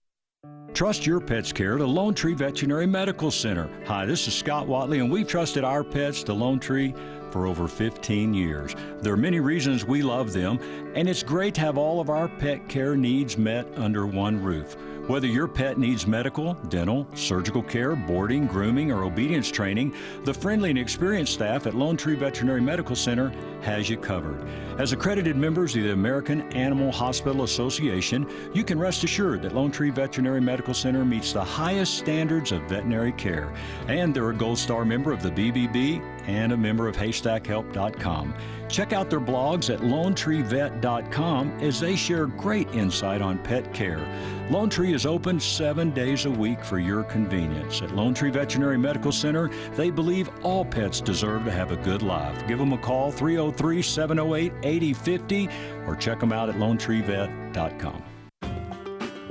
[0.73, 3.69] Trust your pet's care to Lone Tree Veterinary Medical Center.
[3.85, 6.95] Hi, this is Scott Watley, and we've trusted our pets to Lone Tree
[7.29, 8.75] for over 15 years.
[8.99, 10.59] There are many reasons we love them,
[10.95, 14.75] and it's great to have all of our pet care needs met under one roof.
[15.07, 20.69] Whether your pet needs medical, dental, surgical care, boarding, grooming, or obedience training, the friendly
[20.69, 24.41] and experienced staff at Lone Tree Veterinary Medical Center has you covered.
[24.79, 29.71] As accredited members of the American Animal Hospital Association, you can rest assured that Lone
[29.71, 33.53] Tree Veterinary Medical Center meets the highest standards of veterinary care.
[33.89, 38.33] And they're a Gold Star member of the BBB and a member of HaystackHelp.com.
[38.69, 44.05] Check out their blogs at LoneTreeVet.com as they share great insight on pet care.
[44.49, 47.81] Lone Tree is open seven days a week for your convenience.
[47.81, 52.01] At Lone Tree Veterinary Medical Center, they believe all pets deserve to have a good
[52.01, 52.47] life.
[52.47, 55.49] Give them a call 303 708 8050
[55.87, 58.12] or check them out at LoneTreeVet.com.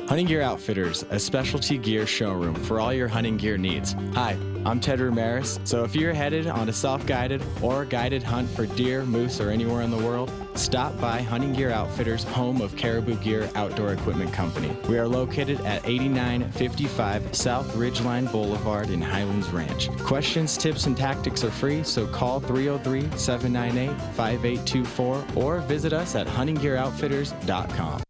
[0.08, 3.94] Hunting Gear Outfitters, a specialty gear showroom for all your hunting gear needs.
[4.14, 4.36] Hi,
[4.66, 5.58] I'm Ted Ramirez.
[5.64, 9.48] So if you're headed on a self guided or guided hunt for deer, moose, or
[9.48, 14.32] anywhere in the world, stop by Hunting Gear Outfitters, home of Caribou Gear Outdoor Equipment
[14.32, 14.76] Company.
[14.88, 19.88] We are located at 8955 South Ridgeline Boulevard in Highlands Ranch.
[19.98, 26.26] Questions, tips, and tactics are free, so call 303 798 5824 or visit us at
[26.26, 28.02] huntinggearoutfitters.com.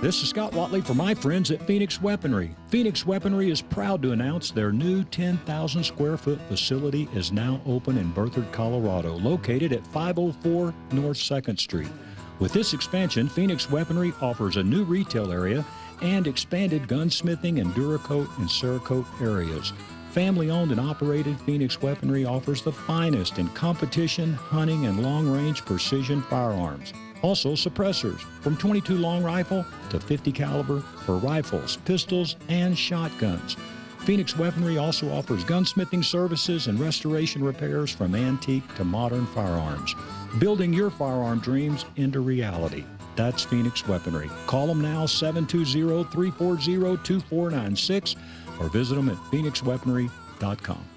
[0.00, 2.56] This is Scott Watley for my friends at Phoenix Weaponry.
[2.68, 7.98] Phoenix Weaponry is proud to announce their new 10,000 square foot facility is now open
[7.98, 11.90] in Berthoud, Colorado, located at 504 North 2nd Street.
[12.38, 15.66] With this expansion, Phoenix Weaponry offers a new retail area
[16.00, 19.74] and expanded gunsmithing and Duracoat and Cerakote areas.
[20.12, 25.62] Family owned and operated, Phoenix Weaponry offers the finest in competition, hunting, and long range
[25.66, 26.94] precision firearms.
[27.22, 33.56] Also, suppressors from 22 long rifle to 50 caliber for rifles, pistols, and shotguns.
[34.00, 39.94] Phoenix Weaponry also offers gunsmithing services and restoration repairs from antique to modern firearms,
[40.38, 42.84] building your firearm dreams into reality.
[43.14, 44.30] That's Phoenix Weaponry.
[44.46, 48.16] Call them now 720 340 2496
[48.58, 50.89] or visit them at phoenixweaponry.com.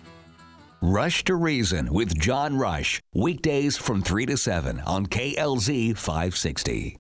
[0.86, 6.98] Rush to Reason with John Rush, weekdays from 3 to 7 on KLZ 560.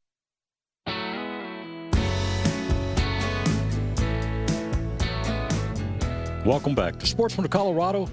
[6.45, 8.07] Welcome back to Sportsman of Colorado.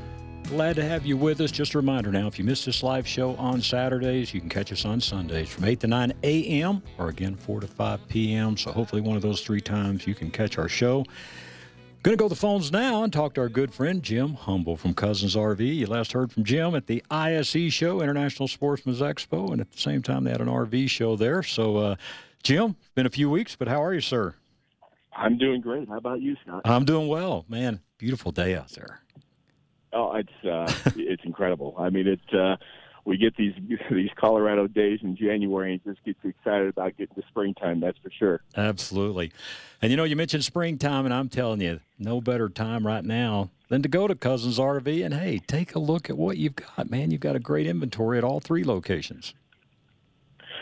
[0.48, 1.52] Glad to have you with us.
[1.52, 4.72] Just a reminder now, if you missed this live show on Saturdays, you can catch
[4.72, 6.82] us on Sundays from 8 to 9 a.m.
[6.98, 8.56] or again 4 to 5 p.m.
[8.56, 11.06] So hopefully one of those three times you can catch our show.
[12.02, 14.78] Going to go to the phones now and talk to our good friend Jim Humble
[14.78, 15.60] from Cousins RV.
[15.60, 19.78] You last heard from Jim at the ISE show, International Sportsman's Expo, and at the
[19.78, 21.42] same time they had an RV show there.
[21.42, 21.96] So, uh,
[22.42, 24.34] Jim, been a few weeks, but how are you, sir?
[25.14, 25.90] I'm doing great.
[25.90, 26.62] How about you, Scott?
[26.64, 27.80] I'm doing well, man.
[27.98, 29.02] Beautiful day out there.
[29.92, 31.74] Oh, it's uh, it's incredible.
[31.78, 32.20] I mean, it.
[32.34, 32.56] Uh,
[33.04, 33.54] we get these
[33.90, 37.80] these Colorado days in January and just get you excited about getting to springtime.
[37.80, 38.42] That's for sure.
[38.56, 39.32] Absolutely.
[39.82, 43.50] And you know, you mentioned springtime, and I'm telling you, no better time right now
[43.68, 46.90] than to go to Cousins RV and hey, take a look at what you've got,
[46.90, 47.10] man.
[47.10, 49.34] You've got a great inventory at all three locations.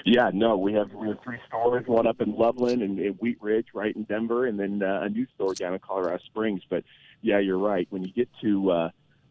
[0.05, 3.39] Yeah, no, we have we have three stores, one up in Loveland and, and Wheat
[3.41, 6.63] Ridge, right in Denver, and then uh, a new store down in Colorado Springs.
[6.69, 6.85] But
[7.21, 7.87] yeah, you're right.
[7.91, 8.91] When you get to uh,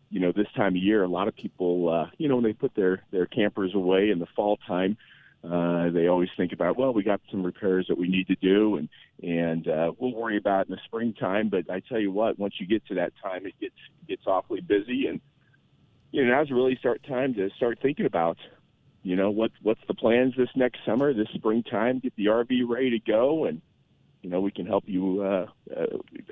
[0.09, 2.53] you know this time of year, a lot of people, uh, you know, when they
[2.53, 4.97] put their their campers away in the fall time,
[5.43, 8.77] uh, they always think about, well, we got some repairs that we need to do,
[8.77, 8.89] and
[9.21, 11.49] and uh, we'll worry about in the springtime.
[11.49, 13.75] But I tell you what, once you get to that time, it gets
[14.07, 15.21] gets awfully busy, and
[16.11, 18.37] you know now's really start time to start thinking about
[19.03, 22.91] you know what what's the plans this next summer, this springtime, get the RV ready
[22.91, 23.61] to go, and
[24.21, 25.85] you know we can help you uh, uh,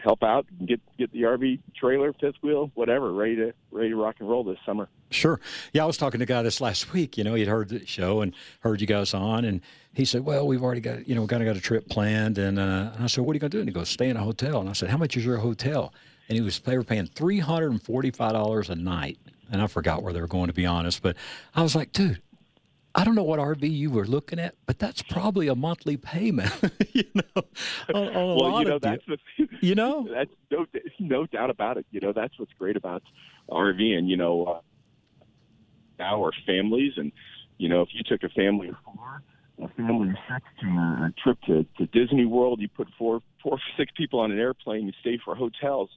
[0.04, 4.16] help out get get the RV trailer, fifth wheel, whatever, ready to ready to rock
[4.20, 4.88] and roll this summer.
[5.12, 5.40] Sure.
[5.74, 7.18] Yeah, I was talking to a guy this last week.
[7.18, 9.62] You know, he'd heard the show and heard you guys on, and
[9.94, 12.60] he said, "Well, we've already got you know kind of got a trip planned." And,
[12.60, 14.18] uh, and I said, "What are you going to do?" And he goes, "Stay in
[14.18, 15.94] a hotel." And I said, "How much is your hotel?"
[16.28, 19.20] And he was they were paying three hundred and forty five dollars a night.
[19.52, 21.16] And I forgot where they were going to be honest, but
[21.54, 22.20] I was like, dude,
[22.98, 26.50] I don't know what RV you were looking at, but that's probably a monthly payment.
[26.94, 27.44] you know,
[27.94, 29.18] on, on a well, lot you know of that's the,
[29.62, 30.66] you know that's no
[31.00, 31.86] no doubt about it.
[31.92, 33.04] You know that's what's great about
[33.50, 34.60] RV, and you know uh,
[36.00, 37.12] now our families, and
[37.58, 39.22] you know if you took a family of four,
[39.62, 43.20] a family of six to a, a trip to, to Disney World, you put four
[43.44, 45.90] four six people on an airplane, you stay for hotels.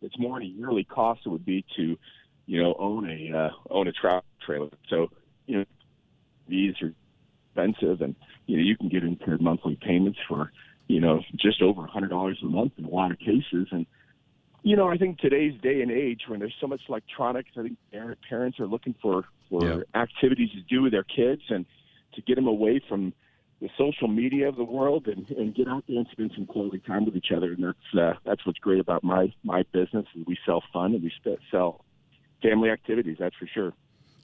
[0.00, 1.98] It's more than a yearly cost it would be to,
[2.46, 4.70] you know, own a uh, own a travel trailer.
[4.88, 5.10] So
[5.46, 5.64] you know
[6.48, 6.92] these are
[7.54, 8.14] expensive, and
[8.46, 10.50] you know you can get into monthly payments for
[10.88, 13.68] you know just over a hundred dollars a month in a lot of cases.
[13.70, 13.86] And
[14.62, 17.78] you know I think today's day and age when there's so much electronics, I think
[18.28, 20.00] parents are looking for for Yeah.
[20.00, 21.66] activities to do with their kids and
[22.14, 23.12] to get them away from
[23.60, 26.78] the social media of the world and, and get out there and spend some quality
[26.86, 27.52] time with each other.
[27.52, 30.06] And that's uh, that's what's great about my my business.
[30.14, 31.12] Is we sell fun and we
[31.50, 31.84] sell
[32.42, 33.16] family activities.
[33.18, 33.72] That's for sure.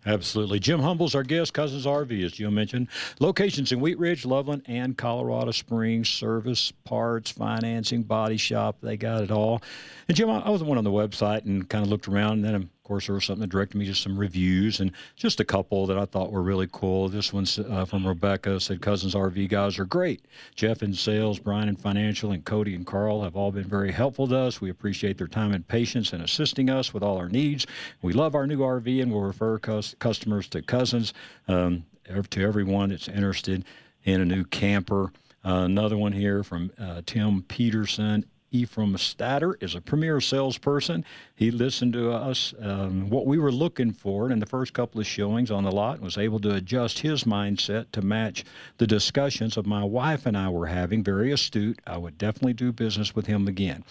[0.05, 0.59] Absolutely.
[0.59, 1.55] Jim Humble's our guest.
[1.55, 2.88] Cousins RV, as Jim mentioned.
[3.21, 6.09] Locations in Wheat Ridge, Loveland, and Colorado Springs.
[6.09, 8.79] Service, parts, financing, body shop.
[8.83, 9.62] They got it all.
[10.09, 12.45] And Jim, I was the one on the website and kind of looked around.
[12.45, 15.99] And then, was something that directed me to some reviews and just a couple that
[15.99, 17.09] I thought were really cool.
[17.09, 18.61] This one's uh, from Rebecca.
[18.61, 20.25] Said Cousins RV guys are great.
[20.55, 24.27] Jeff in sales, Brian in financial, and Cody and Carl have all been very helpful
[24.29, 24.61] to us.
[24.61, 27.67] We appreciate their time and patience in assisting us with all our needs.
[28.03, 31.15] We love our new RV and will refer cus- customers to Cousins.
[31.49, 31.85] Um,
[32.31, 33.65] to everyone that's interested
[34.05, 35.13] in a new camper.
[35.45, 38.25] Uh, another one here from uh, Tim Peterson.
[38.53, 41.05] Ephraim Statter is a premier salesperson.
[41.35, 45.07] He listened to us, um, what we were looking for in the first couple of
[45.07, 48.45] showings on the lot, and was able to adjust his mindset to match
[48.77, 51.03] the discussions of my wife and I were having.
[51.03, 51.81] Very astute.
[51.87, 53.85] I would definitely do business with him again.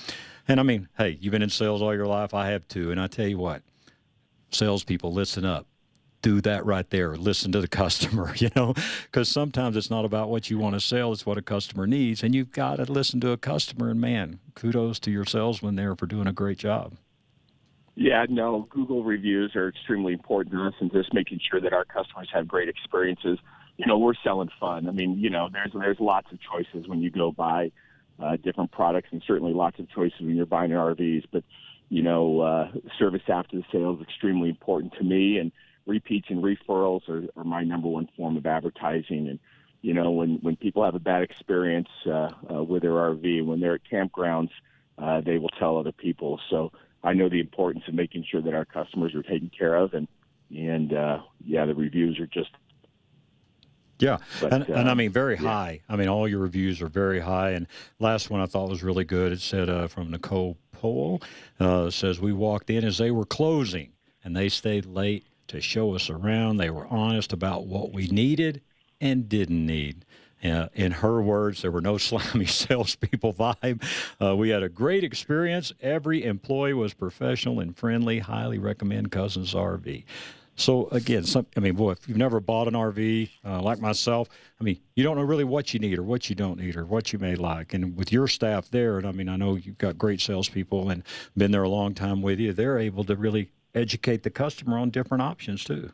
[0.48, 2.34] And I mean, hey, you've been in sales all your life.
[2.34, 2.92] I have too.
[2.92, 3.64] And I tell you what,
[4.52, 5.66] salespeople, listen up.
[6.22, 7.16] Do that right there.
[7.16, 10.80] Listen to the customer, you know, because sometimes it's not about what you want to
[10.80, 12.24] sell, it's what a customer needs.
[12.24, 13.90] And you've got to listen to a customer.
[13.90, 16.94] And man, kudos to your salesman there for doing a great job.
[17.96, 21.86] Yeah, no, Google reviews are extremely important to us and just making sure that our
[21.86, 23.38] customers have great experiences.
[23.78, 24.88] You know, we're selling fun.
[24.88, 27.72] I mean, you know, there's there's lots of choices when you go buy
[28.22, 31.44] uh, different products and certainly lots of choices when you're buying RVs, but
[31.90, 35.52] you know, uh, service after the sale is extremely important to me and
[35.86, 39.40] repeats and referrals are, are my number one form of advertising and
[39.82, 43.60] you know when when people have a bad experience uh, uh, with their RV when
[43.60, 44.52] they're at campgrounds
[44.98, 46.72] uh, they will tell other people so
[47.04, 50.08] I know the importance of making sure that our customers are taken care of, and
[50.56, 52.50] and uh, yeah, the reviews are just
[54.00, 55.42] Yeah, But, and, and I um, mean very yeah.
[55.42, 55.82] high.
[55.90, 57.52] I mean all your reviews are very high.
[57.52, 57.68] And
[58.00, 59.32] last one I thought was really good.
[59.32, 61.22] It said uh, from Nicole Powell
[61.60, 65.96] uh, says we walked in as they were closing, and they stayed late to show
[65.96, 66.58] us around.
[66.58, 68.62] They were honest about what we needed
[69.00, 70.06] and didn't need.
[70.44, 73.84] Uh, in her words, there were no slimy salespeople vibe.
[74.22, 75.72] Uh, we had a great experience.
[75.82, 78.20] Every employee was professional and friendly.
[78.20, 80.04] Highly recommend Cousins RV.
[80.56, 84.30] So again, some, I mean, boy, if you've never bought an RV uh, like myself,
[84.60, 86.86] I mean, you don't know really what you need or what you don't need or
[86.86, 87.74] what you may like.
[87.74, 91.04] And with your staff there, and I mean, I know you've got great salespeople and
[91.36, 92.54] been there a long time with you.
[92.54, 95.92] They're able to really educate the customer on different options too.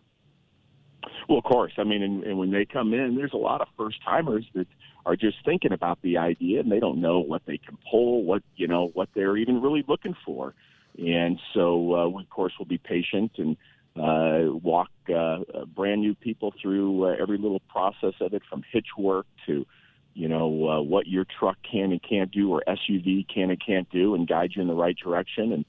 [1.29, 1.73] Well, of course.
[1.77, 4.67] I mean, and, and when they come in, there's a lot of first timers that
[5.05, 8.43] are just thinking about the idea and they don't know what they can pull, what
[8.55, 10.53] you know, what they're even really looking for.
[10.97, 13.57] And so, uh, we, of course, we'll be patient and
[13.97, 15.39] uh, walk uh,
[15.75, 19.65] brand new people through uh, every little process of it, from hitch work to
[20.13, 23.89] you know uh, what your truck can and can't do, or SUV can and can't
[23.89, 25.65] do, and guide you in the right direction, and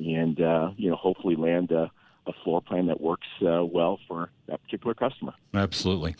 [0.00, 1.90] and uh, you know hopefully land a,
[2.26, 5.34] a floor plan that works uh, well for that particular customer.
[5.54, 6.16] Absolutely.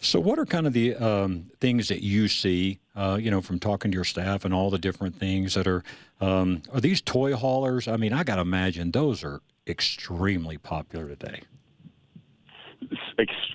[0.00, 3.60] So, what are kind of the um, things that you see, uh, you know, from
[3.60, 5.84] talking to your staff and all the different things that are
[6.20, 7.86] um, are these toy haulers?
[7.86, 11.42] I mean, I got to imagine those are extremely popular today.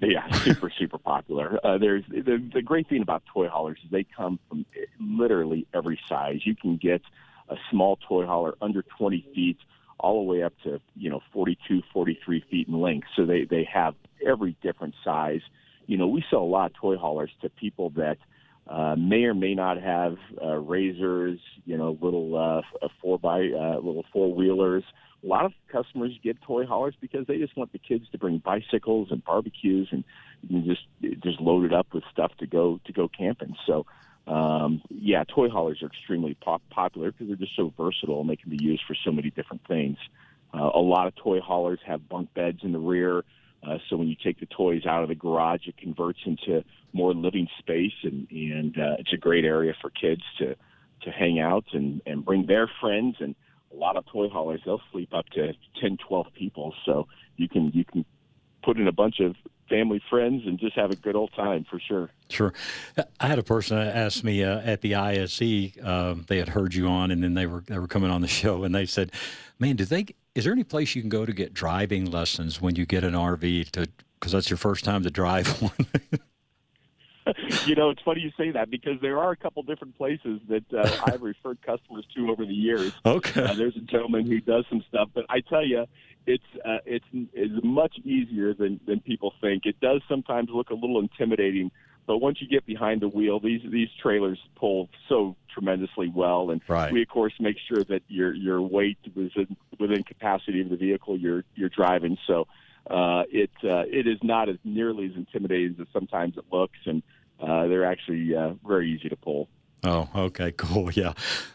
[0.01, 1.59] Yeah, super super popular.
[1.65, 4.65] Uh, there's the the great thing about toy haulers is they come from
[5.01, 6.45] literally every size.
[6.45, 7.01] You can get
[7.49, 9.57] a small toy hauler under 20 feet
[9.99, 13.07] all the way up to you know 42 43 feet in length.
[13.15, 13.95] So they they have
[14.25, 15.41] every different size.
[15.87, 18.17] You know we sell a lot of toy haulers to people that
[18.67, 23.75] uh, may or may not have uh, razors you know little uh, four by uh,
[23.75, 24.83] little four wheelers
[25.23, 28.37] a lot of customers get toy haulers because they just want the kids to bring
[28.37, 30.03] bicycles and barbecues and
[30.47, 30.83] you just
[31.23, 33.55] just load it up with stuff to go to go camping.
[33.65, 33.85] So
[34.27, 38.35] um, yeah, toy haulers are extremely pop- popular because they're just so versatile and they
[38.35, 39.97] can be used for so many different things.
[40.53, 43.23] Uh, a lot of toy haulers have bunk beds in the rear,
[43.63, 46.63] uh, so when you take the toys out of the garage, it converts into
[46.93, 50.55] more living space, and, and uh, it's a great area for kids to
[51.03, 53.17] to hang out and, and bring their friends.
[53.19, 53.35] And
[53.71, 57.71] a lot of toy haulers they'll sleep up to 10, 12 people, so you can
[57.73, 58.05] you can
[58.67, 59.33] put in a bunch of
[59.69, 62.09] family friends and just have a good old time for sure.
[62.29, 62.53] Sure.
[63.17, 66.85] I had a person ask me uh, at the ISE, uh, they had heard you
[66.87, 69.13] on and then they were they were coming on the show and they said,
[69.57, 72.75] "Man, do they is there any place you can go to get driving lessons when
[72.75, 73.87] you get an RV to
[74.19, 75.87] cuz that's your first time to drive one?"
[77.65, 80.63] you know, it's funny you say that because there are a couple different places that
[80.73, 82.93] uh, I've referred customers to over the years.
[83.05, 83.43] Okay.
[83.43, 85.85] Uh, there's a gentleman who does some stuff, but I tell you,
[86.25, 89.65] it's uh, it's it's much easier than than people think.
[89.65, 91.71] It does sometimes look a little intimidating,
[92.05, 96.61] but once you get behind the wheel, these these trailers pull so tremendously well, and
[96.67, 96.91] right.
[96.91, 100.75] we of course make sure that your your weight was in, within capacity of the
[100.75, 102.17] vehicle you're you're driving.
[102.27, 102.47] So
[102.89, 107.03] uh, it uh, it is not as nearly as intimidating as sometimes it looks, and
[107.39, 109.47] uh, they're actually uh, very easy to pull.
[109.83, 111.13] Oh, okay, cool, yeah.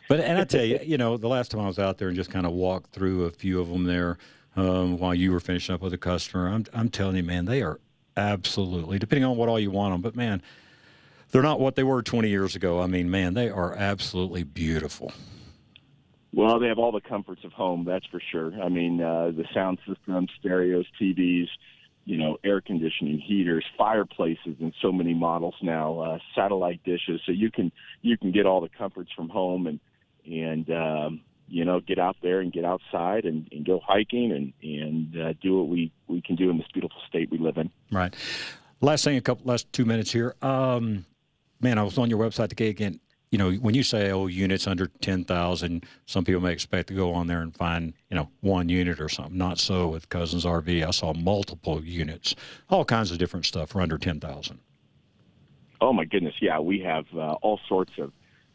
[0.08, 2.16] But and I tell you, you know, the last time I was out there and
[2.16, 4.18] just kind of walked through a few of them there
[4.56, 6.48] um, while you were finishing up with a customer.
[6.48, 7.80] I'm, I'm telling you, man, they are
[8.16, 10.42] absolutely, depending on what all you want them, but man,
[11.30, 12.80] they're not what they were 20 years ago.
[12.80, 15.12] I mean, man, they are absolutely beautiful.
[16.34, 18.52] Well, they have all the comforts of home, that's for sure.
[18.62, 21.48] I mean, uh, the sound system, stereos, TVs,
[22.04, 27.20] you know, air conditioning, heaters, fireplaces, and so many models now, uh, satellite dishes.
[27.26, 27.70] So you can
[28.02, 29.80] you can get all the comforts from home and
[30.24, 34.52] and um, you know, get out there and get outside and, and go hiking and
[34.62, 37.70] and uh, do what we we can do in this beautiful state we live in.
[37.90, 38.14] Right.
[38.80, 40.34] Last thing, a couple last two minutes here.
[40.42, 41.04] Um,
[41.60, 43.00] man, I was on your website today again.
[43.32, 46.94] You know, when you say oh units under ten thousand, some people may expect to
[46.94, 49.36] go on there and find you know one unit or something.
[49.36, 50.86] Not so with Cousins RV.
[50.86, 52.36] I saw multiple units,
[52.68, 54.60] all kinds of different stuff for under ten thousand.
[55.80, 58.12] Oh my goodness, yeah, we have uh, all sorts of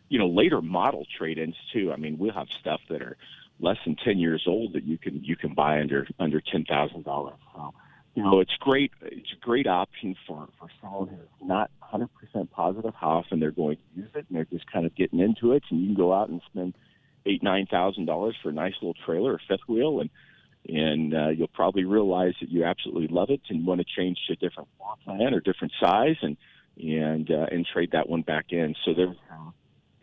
[0.09, 1.91] you know, later model trade-ins too.
[1.91, 3.17] I mean, we'll have stuff that are
[3.59, 7.03] less than 10 years old that you can you can buy under under $10,000.
[7.03, 7.73] So,
[8.15, 8.91] you know, it's great.
[9.01, 12.07] It's a great option for for someone who's not 100%
[12.45, 15.53] positive how often they're going to use it, and they're just kind of getting into
[15.53, 15.63] it.
[15.69, 16.75] And you can go out and spend
[17.25, 20.09] eight nine thousand dollars for a nice little trailer or fifth wheel, and
[20.67, 24.33] and uh, you'll probably realize that you absolutely love it and want to change to
[24.33, 26.37] a different floor plan or different size, and
[26.77, 28.75] and uh, and trade that one back in.
[28.85, 29.15] So there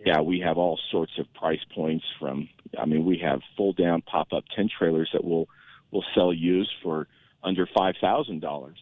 [0.04, 2.48] yeah, we have all sorts of price points from.
[2.78, 5.48] I mean, we have full down pop up tent trailers that will
[5.90, 7.06] will sell used for
[7.42, 8.76] under five thousand dollars.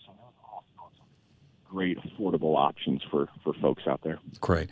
[1.72, 4.18] Great affordable options for for folks out there.
[4.40, 4.68] Great.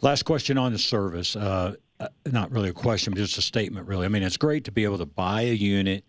[0.00, 1.36] Last question on the service.
[1.36, 3.86] Uh, uh, not really a question, but just a statement.
[3.86, 6.04] Really, I mean, it's great to be able to buy a unit,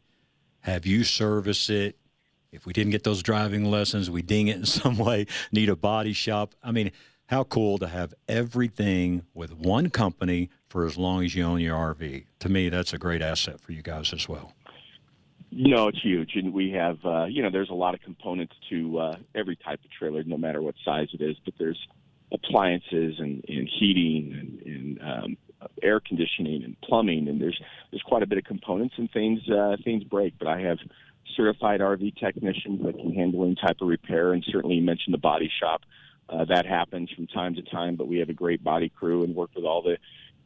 [0.61, 1.95] have you service it.
[2.51, 5.27] If we didn't get those driving lessons, we ding it in some way.
[5.51, 6.55] Need a body shop.
[6.63, 6.91] I mean
[7.27, 11.77] how cool to have everything with one company for as long as you own your
[11.77, 12.25] RV.
[12.39, 14.53] To me, that's a great asset for you guys as well.
[15.51, 18.99] No, it's huge, and we have uh, you know there's a lot of components to
[18.99, 21.35] uh, every type of trailer, no matter what size it is.
[21.43, 21.79] But there's
[22.31, 25.37] appliances and, and heating and, and um,
[25.83, 27.59] air conditioning and plumbing, and there's
[27.91, 30.35] there's quite a bit of components and things uh, things break.
[30.39, 30.77] But I have
[31.35, 35.19] certified RV technicians that can handle any type of repair, and certainly you mentioned the
[35.19, 35.81] body shop.
[36.29, 39.35] Uh, that happens from time to time, but we have a great body crew and
[39.35, 39.97] work with all the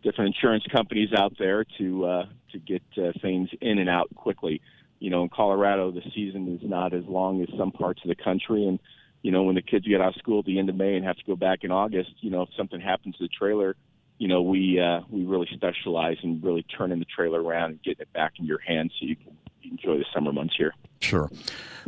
[0.02, 4.62] different insurance companies out there to uh, to get uh, things in and out quickly.
[5.00, 8.16] You know, in Colorado, the season is not as long as some parts of the
[8.16, 8.80] country, and
[9.22, 11.06] you know, when the kids get out of school at the end of May and
[11.06, 13.76] have to go back in August, you know, if something happens to the trailer,
[14.18, 18.02] you know, we uh, we really specialize in really turning the trailer around and getting
[18.02, 20.74] it back in your hands so you can enjoy the summer months here.
[21.02, 21.30] Sure.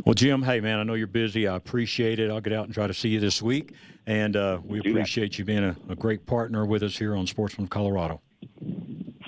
[0.04, 1.48] Well, Jim, hey man, I know you're busy.
[1.48, 2.30] I appreciate it.
[2.30, 3.72] I'll get out and try to see you this week,
[4.06, 5.38] and uh, we Do appreciate that.
[5.38, 8.20] you being a, a, great partner with us here on Sportsman Colorado.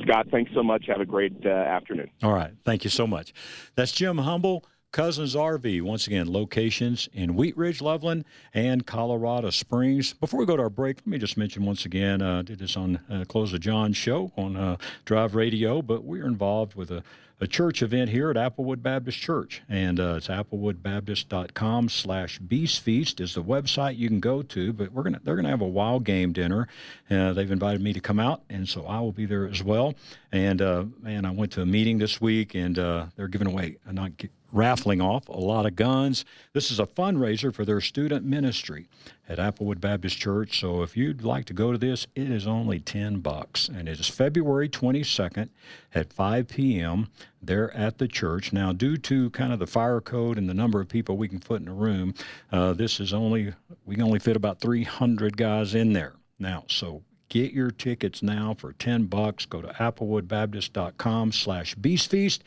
[0.03, 0.87] Scott, thanks so much.
[0.87, 2.11] Have a great uh, afternoon.
[2.23, 3.33] All right, thank you so much.
[3.75, 4.65] That's Jim Humble.
[4.93, 10.15] Cousins RV, once again, locations in Wheat Ridge, Loveland, and Colorado Springs.
[10.15, 12.77] Before we go to our break, let me just mention once again, uh, did this
[12.77, 17.05] on uh, Close of John show on uh, Drive Radio, but we're involved with a,
[17.41, 23.20] a church event here at Applewood Baptist Church, and uh, it's applewoodbaptist.com slash Beast Feast
[23.20, 26.05] is the website you can go to, but we're gonna they're gonna have a wild
[26.05, 26.68] game dinner.
[27.11, 29.95] Uh, they've invited me to come out, and so I will be there as well.
[30.30, 33.78] And uh, man, I went to a meeting this week, and uh, they're giving away
[33.91, 34.12] not
[34.53, 36.25] raffling off a lot of guns.
[36.53, 38.89] This is a fundraiser for their student ministry
[39.29, 40.61] at Applewood Baptist Church.
[40.61, 44.01] So if you'd like to go to this, it is only 10 bucks and it
[44.01, 45.49] is February 22nd
[45.95, 47.09] at 5 p.m.
[47.41, 48.53] there at the church.
[48.53, 51.41] Now, due to kind of the fire code and the number of people we can
[51.41, 52.15] put in a room,
[52.53, 53.53] uh, this is only
[53.87, 56.15] we can only fit about 300 guys in there.
[56.39, 59.47] Now, so Get your tickets now for 10 bucks.
[59.47, 62.41] Go to applewoodbaptist.com slash beastfeast,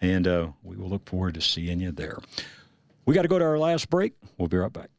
[0.00, 2.18] and uh, we will look forward to seeing you there.
[3.04, 4.12] We got to go to our last break.
[4.38, 4.90] We'll be right back.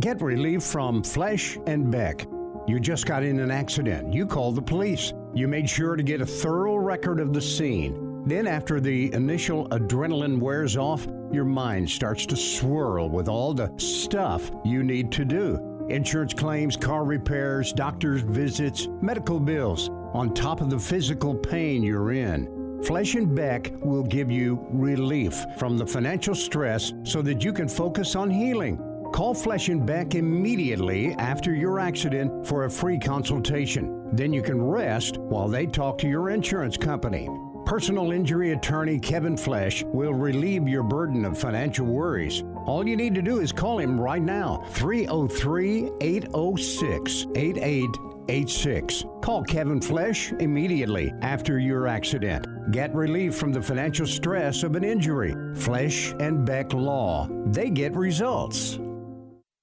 [0.00, 2.26] Get relief from Flesh and Beck.
[2.68, 4.12] You just got in an accident.
[4.12, 5.14] You called the police.
[5.34, 8.24] You made sure to get a thorough record of the scene.
[8.26, 13.72] Then, after the initial adrenaline wears off, your mind starts to swirl with all the
[13.78, 15.75] stuff you need to do.
[15.88, 22.12] Insurance claims, car repairs, doctor's visits, medical bills, on top of the physical pain you're
[22.12, 22.82] in.
[22.82, 27.68] Flesh and Beck will give you relief from the financial stress so that you can
[27.68, 28.78] focus on healing.
[29.12, 34.08] Call Flesh and Beck immediately after your accident for a free consultation.
[34.12, 37.28] Then you can rest while they talk to your insurance company.
[37.66, 42.44] Personal injury attorney Kevin Flesh will relieve your burden of financial worries.
[42.64, 49.04] All you need to do is call him right now 303 806 8886.
[49.20, 52.46] Call Kevin Flesh immediately after your accident.
[52.70, 55.34] Get relief from the financial stress of an injury.
[55.56, 57.28] Flesh and Beck Law.
[57.46, 58.78] They get results.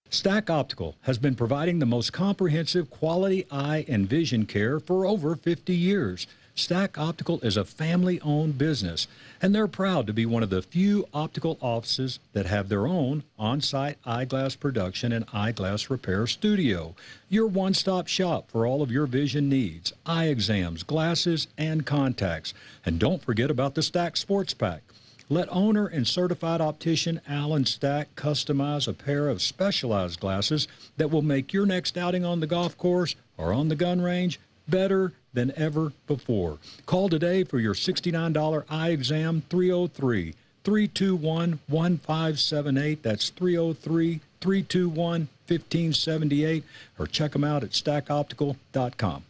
[0.10, 5.38] Stack Optical has been providing the most comprehensive quality eye and vision care for over
[5.38, 6.28] 50 years.
[6.56, 9.08] Stack Optical is a family owned business,
[9.42, 13.24] and they're proud to be one of the few optical offices that have their own
[13.40, 16.94] on site eyeglass production and eyeglass repair studio.
[17.28, 22.54] Your one stop shop for all of your vision needs eye exams, glasses, and contacts.
[22.86, 24.84] And don't forget about the Stack Sports Pack.
[25.30, 31.24] Let owner and certified optician Alan Stack customize a pair of specialized glasses that will
[31.24, 35.52] make your next outing on the golf course or on the gun range better than
[35.56, 36.58] ever before.
[36.86, 43.04] Call today for your $69 eye exam 303 321 1578.
[43.04, 46.64] That's 303 321 1578
[47.00, 49.24] or check them out at stackoptical.com.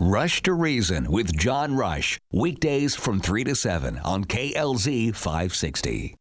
[0.00, 2.20] Rush to Reason with John Rush.
[2.32, 6.14] Weekdays from 3 to 7 on KLZ 560.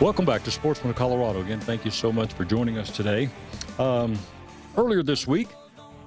[0.00, 1.40] Welcome back to Sportsman of Colorado.
[1.40, 3.28] Again, thank you so much for joining us today.
[3.80, 4.16] Um,
[4.76, 5.48] earlier this week,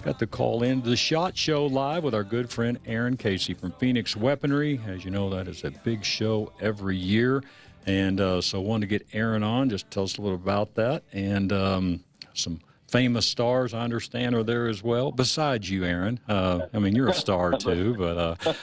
[0.02, 3.74] got the call in the SHOT Show live with our good friend Aaron Casey from
[3.74, 4.80] Phoenix Weaponry.
[4.88, 7.44] As you know, that is a big show every year.
[7.86, 10.74] And uh, so I wanted to get Aaron on, just tell us a little about
[10.76, 11.04] that.
[11.12, 12.02] And um,
[12.34, 12.62] some
[12.92, 16.20] famous stars, I understand, are there as well, besides you, Aaron.
[16.28, 18.54] Uh, I mean, you're a star too, but uh,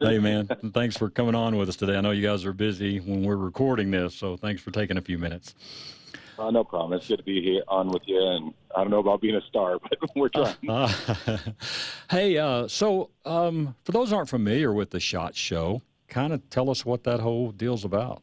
[0.00, 1.96] hey, man, thanks for coming on with us today.
[1.96, 5.00] I know you guys are busy when we're recording this, so thanks for taking a
[5.00, 5.54] few minutes.
[6.38, 6.92] Uh, no problem.
[6.92, 9.40] It's good to be here on with you, and I don't know about being a
[9.42, 10.88] star, but we're trying.
[12.10, 16.70] Hey, uh, so um, for those aren't familiar with the Shot Show, kind of tell
[16.70, 18.22] us what that whole deal's about.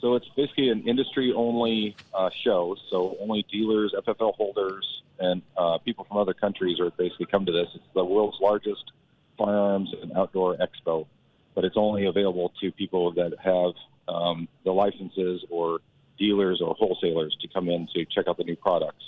[0.00, 2.76] So it's basically an industry-only uh, show.
[2.90, 7.52] So only dealers, FFL holders, and uh, people from other countries are basically come to
[7.52, 7.68] this.
[7.74, 8.92] It's the world's largest
[9.36, 11.06] firearms and outdoor expo,
[11.54, 13.72] but it's only available to people that have
[14.08, 15.80] um, the licenses or
[16.18, 19.04] dealers or wholesalers to come in to check out the new products.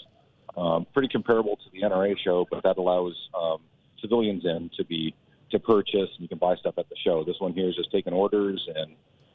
[0.56, 3.58] Um, pretty comparable to the NRA show, but that allows um,
[4.00, 5.14] civilians in to be
[5.50, 7.24] to purchase and you can buy stuff at the show.
[7.24, 8.94] This one here is just taking orders and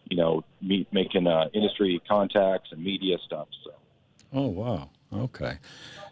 [0.09, 3.47] you know meet, making uh, industry contacts and media stuff.
[3.63, 3.71] So.
[4.33, 5.57] Oh wow, okay.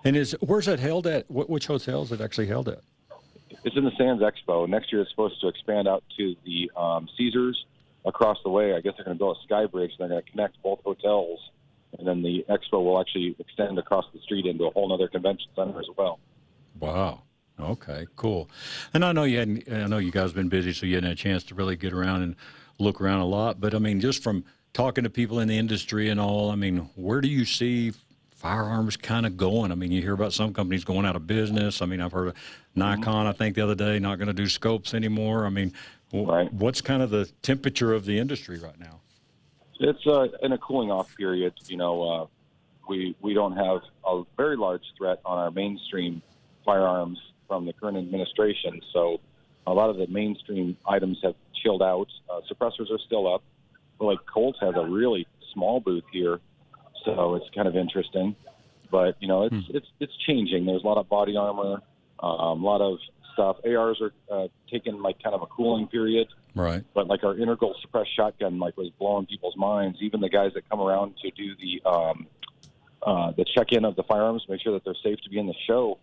[0.04, 1.30] And is where's that held at?
[1.30, 2.82] Which hotel is it actually held at?
[3.64, 4.68] It's in the Sands Expo.
[4.68, 7.66] Next year, it's supposed to expand out to the um, Caesars
[8.06, 8.74] across the way.
[8.76, 9.92] I guess they're going to build a sky bridge.
[9.92, 11.40] And they're going to connect both hotels,
[11.98, 15.50] and then the expo will actually extend across the street into a whole other convention
[15.56, 16.20] center as well.
[16.80, 17.22] Wow.
[17.60, 18.50] Okay, cool.
[18.94, 19.72] And I know you hadn't.
[19.72, 21.76] I know you guys have been busy, so you hadn't had a chance to really
[21.76, 22.36] get around and
[22.84, 23.60] look around a lot.
[23.60, 26.90] But I mean, just from talking to people in the industry and all, I mean,
[26.96, 27.94] where do you see
[28.36, 29.72] firearms kind of going?
[29.72, 31.82] I mean, you hear about some companies going out of business.
[31.82, 32.36] I mean, I've heard of
[32.76, 33.04] Nikon.
[33.04, 33.28] Mm-hmm.
[33.28, 35.46] I think the other day not going to do scopes anymore.
[35.46, 35.72] I mean,
[36.12, 36.52] right.
[36.54, 39.00] what's kind of the temperature of the industry right now?
[39.80, 41.54] It's uh, in a cooling off period.
[41.68, 42.26] You know, uh,
[42.88, 46.22] we we don't have a very large threat on our mainstream
[46.66, 48.82] firearms from the current administration.
[48.94, 49.20] So
[49.66, 52.08] a lot of the mainstream items have chilled out.
[52.30, 53.44] Uh, suppressors are still up.
[54.00, 56.40] But like Colt has a really small booth here,
[57.06, 58.36] so it's kind of interesting.
[58.92, 59.78] But you know, it's hmm.
[59.78, 60.66] it's it's changing.
[60.66, 61.82] There's a lot of body armor,
[62.20, 63.00] um, a lot of
[63.34, 63.58] stuff.
[63.66, 66.28] ARs are uh, taking like kind of a cooling period.
[66.56, 66.84] Right.
[66.94, 70.00] But like our integral suppressed shotgun, like was blowing people's minds.
[70.02, 72.28] Even the guys that come around to do the um,
[73.02, 75.56] uh, the check-in of the firearms, make sure that they're safe to be in the
[75.68, 75.98] show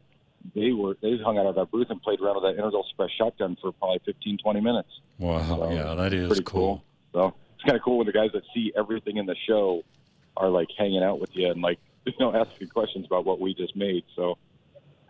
[0.54, 3.16] they were they hung out at our booth and played around with that integral suppressed
[3.16, 4.88] shotgun for probably 15, 20 minutes.
[5.18, 6.82] Wow, so yeah, that is pretty cool.
[7.12, 7.30] cool.
[7.30, 9.82] So it's kind of cool when the guys that see everything in the show
[10.36, 13.54] are like hanging out with you and like you know asking questions about what we
[13.54, 14.04] just made.
[14.16, 14.38] So.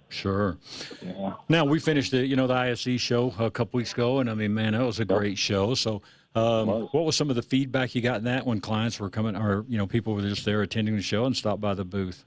[0.09, 0.59] Sure.
[1.03, 1.35] Yeah.
[1.49, 4.35] Now we finished the you know the ISE show a couple weeks ago, and I
[4.35, 5.75] mean, man, that was a great show.
[5.75, 6.03] So,
[6.35, 6.89] um, was.
[6.91, 9.65] what was some of the feedback you got in that when clients were coming, or
[9.69, 12.25] you know, people were just there attending the show and stopped by the booth?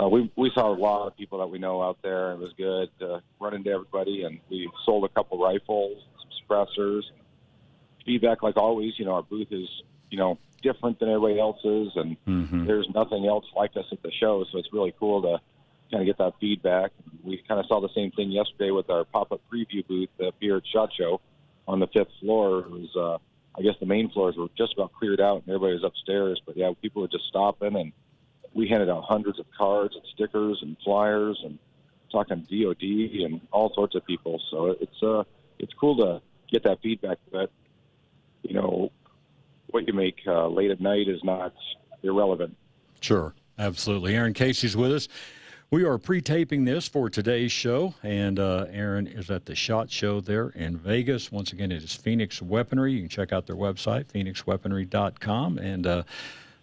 [0.00, 2.32] Uh, we we saw a lot of people that we know out there.
[2.32, 7.02] It was good to run into everybody, and we sold a couple rifles, some suppressors.
[8.06, 9.68] Feedback, like always, you know, our booth is
[10.10, 12.66] you know different than everybody else's, and mm-hmm.
[12.66, 14.44] there's nothing else like us at the show.
[14.50, 15.40] So it's really cool to
[15.90, 16.92] kind of get that feedback.
[17.22, 20.56] We kind of saw the same thing yesterday with our pop-up preview booth up here
[20.56, 21.20] at Shot Show
[21.66, 22.60] on the fifth floor.
[22.60, 23.18] It was, uh,
[23.58, 26.40] I guess, the main floors were just about cleared out, and everybody was upstairs.
[26.44, 27.92] But yeah, people were just stopping and
[28.54, 31.58] we handed out hundreds of cards and stickers and flyers and
[32.10, 34.40] talking DoD and all sorts of people.
[34.50, 35.24] So it's uh
[35.58, 37.50] it's cool to get that feedback that
[38.42, 38.90] you know
[39.68, 41.54] what you make uh, late at night is not
[42.02, 42.56] irrelevant.
[43.00, 44.16] Sure, absolutely.
[44.16, 45.08] Aaron Casey's with us.
[45.70, 50.20] We are pre-taping this for today's show, and uh, Aaron is at the Shot Show
[50.20, 51.30] there in Vegas.
[51.30, 52.92] Once again, it is Phoenix Weaponry.
[52.92, 56.02] You can check out their website, phoenixweaponry.com, and uh,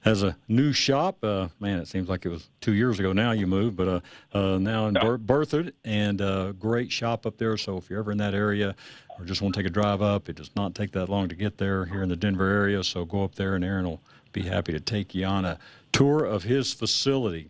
[0.07, 1.21] has a new shop.
[1.21, 3.99] Uh, man, it seems like it was two years ago now you moved, but uh,
[4.33, 7.57] uh, now in Ber- Berthoud, and uh, great shop up there.
[7.57, 8.73] So if you're ever in that area
[9.19, 11.35] or just want to take a drive up, it does not take that long to
[11.35, 12.83] get there here in the Denver area.
[12.83, 14.01] So go up there, and Aaron will
[14.31, 15.59] be happy to take you on a
[15.91, 17.49] tour of his facility.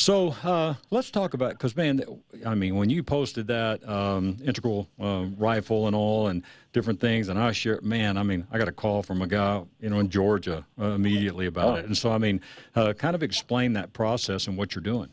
[0.00, 2.02] So uh, let's talk about because man,
[2.46, 6.42] I mean, when you posted that um, integral uh, rifle and all and
[6.72, 9.62] different things, and I share, man, I mean, I got a call from a guy,
[9.78, 11.74] you know, in Georgia uh, immediately about oh.
[11.74, 12.40] it, and so I mean,
[12.74, 15.10] uh, kind of explain that process and what you're doing.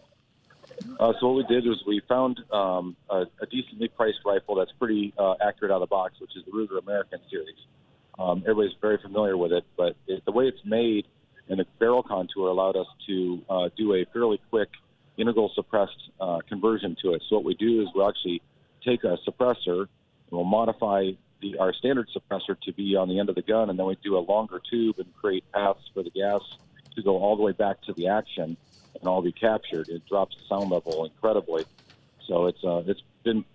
[1.01, 4.71] Uh, so what we did was we found um, a, a, decently priced rifle that's
[4.79, 7.57] pretty uh, accurate out of the box, which is the Ruger American series.
[8.17, 11.07] Um, everybody's very familiar with it, but it, the way it's made
[11.49, 14.69] and the barrel contour allowed us to uh, do a fairly quick
[15.17, 17.23] integral suppressed uh, conversion to it.
[17.27, 18.41] So what we do is we'll actually
[18.83, 23.29] take a suppressor and we'll modify the, our standard suppressor to be on the end
[23.29, 26.09] of the gun, and then we do a longer tube and create paths for the
[26.09, 26.41] gas
[26.95, 28.57] to go all the way back to the action
[28.99, 29.89] and all be captured.
[29.89, 31.65] It drops the sound level incredibly.
[32.27, 33.45] So it's uh, it's been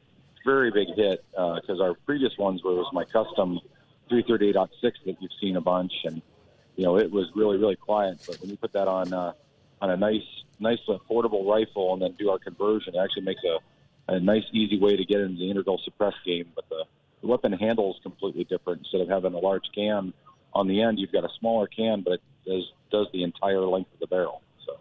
[0.45, 3.61] very big hit because uh, our previous ones were was my custom
[4.11, 6.22] 338.6 that you've seen a bunch, and
[6.77, 8.18] you know, it was really, really quiet.
[8.27, 9.33] But when you put that on uh,
[9.81, 10.23] on a nice,
[10.59, 14.79] nice affordable rifle and then do our conversion, it actually makes a, a nice, easy
[14.79, 16.49] way to get into the integral suppress game.
[16.55, 16.85] But the,
[17.20, 18.81] the weapon handle is completely different.
[18.81, 20.12] Instead of having a large can
[20.55, 23.93] on the end, you've got a smaller can, but it does does the entire length
[23.95, 24.43] of the barrel.
[24.66, 24.79] So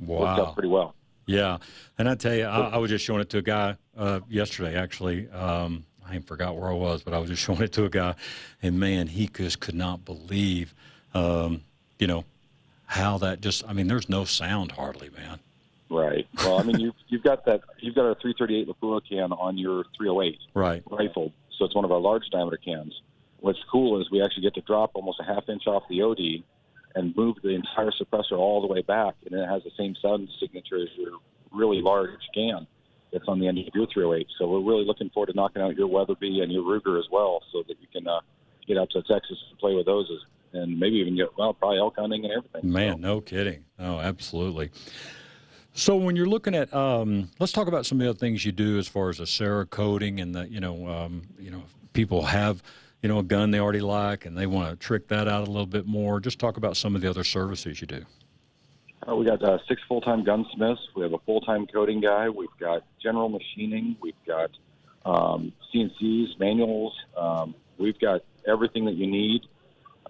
[0.00, 0.16] wow.
[0.16, 0.94] it works out pretty well.
[1.26, 1.58] Yeah,
[1.96, 4.76] and I tell you, I, I was just showing it to a guy uh, yesterday.
[4.76, 7.88] Actually, um, I forgot where I was, but I was just showing it to a
[7.88, 8.14] guy,
[8.62, 10.74] and man, he just could not believe
[11.14, 11.62] um,
[11.98, 12.24] you know,
[12.86, 15.38] how that just, I mean, there's no sound hardly, man.
[15.90, 16.26] Right.
[16.38, 19.84] Well, I mean, you've you've got that you've got a 338 Lapua can on your
[19.96, 23.00] 308 right rifle, so it's one of our large diameter cans.
[23.40, 26.42] What's cool is we actually get to drop almost a half inch off the OD
[26.94, 30.28] and move the entire suppressor all the way back, and it has the same sound
[30.40, 31.18] signature as your
[31.52, 32.66] really large can
[33.12, 34.26] that's on the end of your 308.
[34.38, 37.42] So we're really looking forward to knocking out your Weatherby and your Ruger as well,
[37.52, 38.20] so that you can uh,
[38.66, 40.10] get out to Texas and play with those,
[40.54, 42.70] and maybe even get well, probably elk hunting and everything.
[42.70, 42.98] Man, so.
[42.98, 43.64] no kidding.
[43.78, 44.70] Oh, absolutely.
[45.76, 48.52] So when you're looking at, um, let's talk about some of the other things you
[48.52, 52.62] do as far as the Cerakoting and the, you know, um, you know, people have,
[53.02, 55.50] you know, a gun they already like and they want to trick that out a
[55.50, 56.20] little bit more.
[56.20, 58.04] Just talk about some of the other services you do.
[59.06, 60.80] Uh, we got uh, six full-time gunsmiths.
[60.94, 62.28] We have a full-time coating guy.
[62.28, 63.96] We've got general machining.
[64.00, 64.50] We've got
[65.04, 66.94] um, CNCs, manuals.
[67.16, 69.42] Um, we've got everything that you need.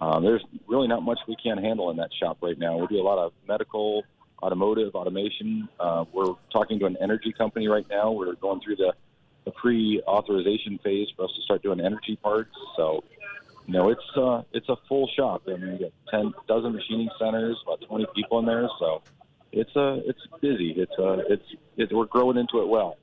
[0.01, 2.77] Um, there's really not much we can't handle in that shop right now.
[2.77, 4.03] We do a lot of medical,
[4.43, 5.69] automotive, automation.
[5.79, 8.11] Uh, we're talking to an energy company right now.
[8.11, 8.93] We're going through the,
[9.45, 12.55] the pre-authorization phase for us to start doing energy parts.
[12.75, 13.03] So,
[13.65, 15.43] you know, it's uh, it's a full shop.
[15.47, 18.69] I mean, we got ten dozen machining centers, about 20 people in there.
[18.79, 19.01] So,
[19.51, 20.73] it's uh, it's busy.
[20.77, 21.45] It's uh, it's
[21.77, 22.97] it, we're growing into it well.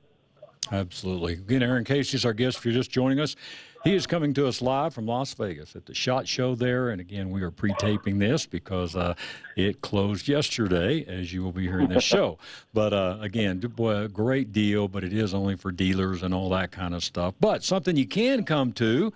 [0.71, 1.33] Absolutely.
[1.33, 2.57] Again, Aaron Casey's our guest.
[2.57, 3.35] If you're just joining us,
[3.83, 6.89] he is coming to us live from Las Vegas at the SHOT Show there.
[6.89, 9.13] And again, we are pre taping this because uh,
[9.57, 12.37] it closed yesterday, as you will be hearing this show.
[12.73, 16.71] But uh, again, boy, great deal, but it is only for dealers and all that
[16.71, 17.35] kind of stuff.
[17.39, 19.13] But something you can come to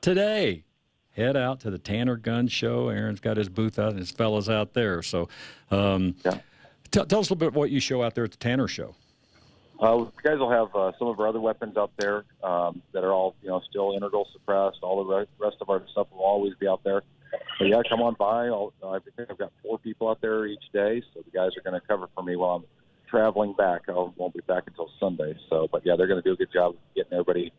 [0.00, 0.64] today.
[1.16, 2.88] Head out to the Tanner Gun Show.
[2.90, 5.02] Aaron's got his booth out and his fellows out there.
[5.02, 5.28] So
[5.72, 6.38] um, yeah.
[6.92, 8.94] t- tell us a little bit what you show out there at the Tanner Show.
[9.80, 13.04] Uh, you guys will have uh, some of our other weapons out there um, that
[13.04, 14.78] are all, you know, still integral suppressed.
[14.82, 17.02] All the rest of our stuff will always be out there.
[17.58, 18.46] But yeah, come on by.
[18.46, 21.68] I'll, I think I've got four people out there each day, so the guys are
[21.68, 22.64] going to cover for me while I'm
[23.08, 23.82] traveling back.
[23.88, 25.36] I won't be back until Sunday.
[25.48, 27.52] So, but yeah, they're going to do a good job of getting everybody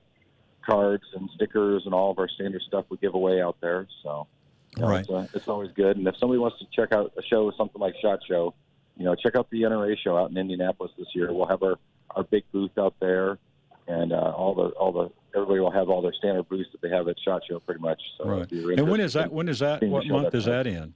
[0.68, 3.88] cards and stickers and all of our standard stuff we give away out there.
[4.04, 4.28] So,
[4.76, 5.98] you know, right, it's, uh, it's always good.
[5.98, 8.54] And if somebody wants to check out a show, something like Shot Show,
[8.98, 11.32] you know, check out the NRA show out in Indianapolis this year.
[11.34, 11.78] We'll have our
[12.20, 13.40] our big booth out there,
[13.88, 16.90] and uh, all the all the everybody will have all their standard booths that they
[16.90, 18.02] have at Shot Show pretty much.
[18.18, 18.52] So right.
[18.52, 19.32] And when is that?
[19.32, 19.82] When is that?
[19.84, 20.94] What month is that in?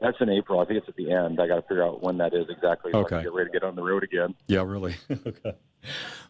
[0.00, 0.60] That's in April.
[0.60, 1.40] I think it's at the end.
[1.40, 2.92] I got to figure out when that is exactly.
[2.94, 3.22] Okay.
[3.22, 4.34] Get ready to get on the road again.
[4.46, 4.94] Yeah, really.
[5.10, 5.54] okay.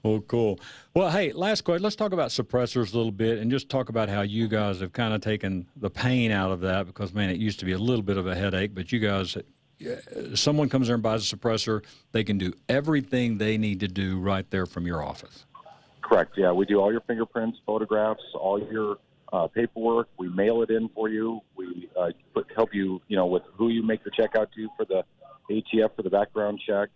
[0.02, 0.58] Well, cool.
[0.94, 1.82] Well, hey, last question.
[1.82, 4.92] Let's talk about suppressors a little bit and just talk about how you guys have
[4.92, 7.78] kind of taken the pain out of that because, man, it used to be a
[7.78, 9.36] little bit of a headache, but you guys
[10.34, 14.18] someone comes there and buys a suppressor, they can do everything they need to do
[14.18, 15.46] right there from your office.
[16.02, 16.36] Correct.
[16.36, 18.98] Yeah, we do all your fingerprints, photographs, all your
[19.32, 20.08] uh, paperwork.
[20.18, 21.40] We mail it in for you.
[21.56, 24.68] We uh, put, help you, you know, with who you make the check out to
[24.76, 25.04] for the
[25.50, 26.88] ATF for the background check.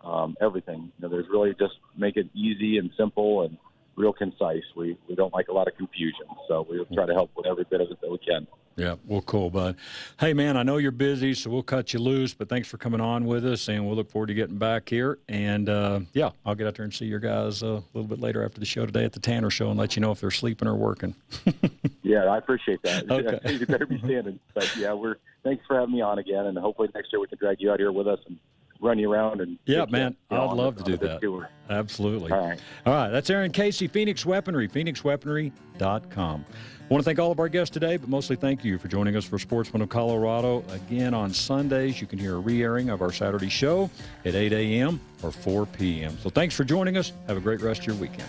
[0.00, 0.92] Um, everything.
[0.98, 3.56] You know, there's really just make it easy and simple and
[3.96, 4.64] real concise.
[4.76, 7.64] We we don't like a lot of confusion, so we'll try to help with every
[7.64, 8.46] bit of it that we can.
[8.76, 9.76] Yeah, well, cool, bud.
[10.18, 13.00] Hey, man, I know you're busy, so we'll cut you loose, but thanks for coming
[13.00, 15.18] on with us, and we'll look forward to getting back here.
[15.28, 18.18] And uh, yeah, I'll get out there and see your guys uh, a little bit
[18.18, 20.32] later after the show today at the Tanner Show and let you know if they're
[20.32, 21.14] sleeping or working.
[22.02, 23.04] yeah, I appreciate that.
[23.14, 23.52] Okay.
[23.52, 24.40] you better be standing.
[24.54, 27.38] But yeah, we're thanks for having me on again, and hopefully next year we can
[27.38, 28.38] drag you out here with us and
[28.80, 31.20] run you around and yeah, man, I'd love to do that.
[31.20, 31.48] Tour.
[31.70, 32.30] Absolutely.
[32.30, 32.60] All right.
[32.86, 33.10] All right.
[33.10, 36.44] That's Aaron Casey, Phoenix Weaponry, phoenixweaponry.com.
[36.84, 39.16] I want to thank all of our guests today, but mostly thank you for joining
[39.16, 40.62] us for Sportsman of Colorado.
[40.70, 43.88] Again, on Sundays, you can hear a re airing of our Saturday show
[44.26, 45.00] at 8 a.m.
[45.22, 46.18] or 4 p.m.
[46.22, 47.12] So thanks for joining us.
[47.26, 48.28] Have a great rest of your weekend.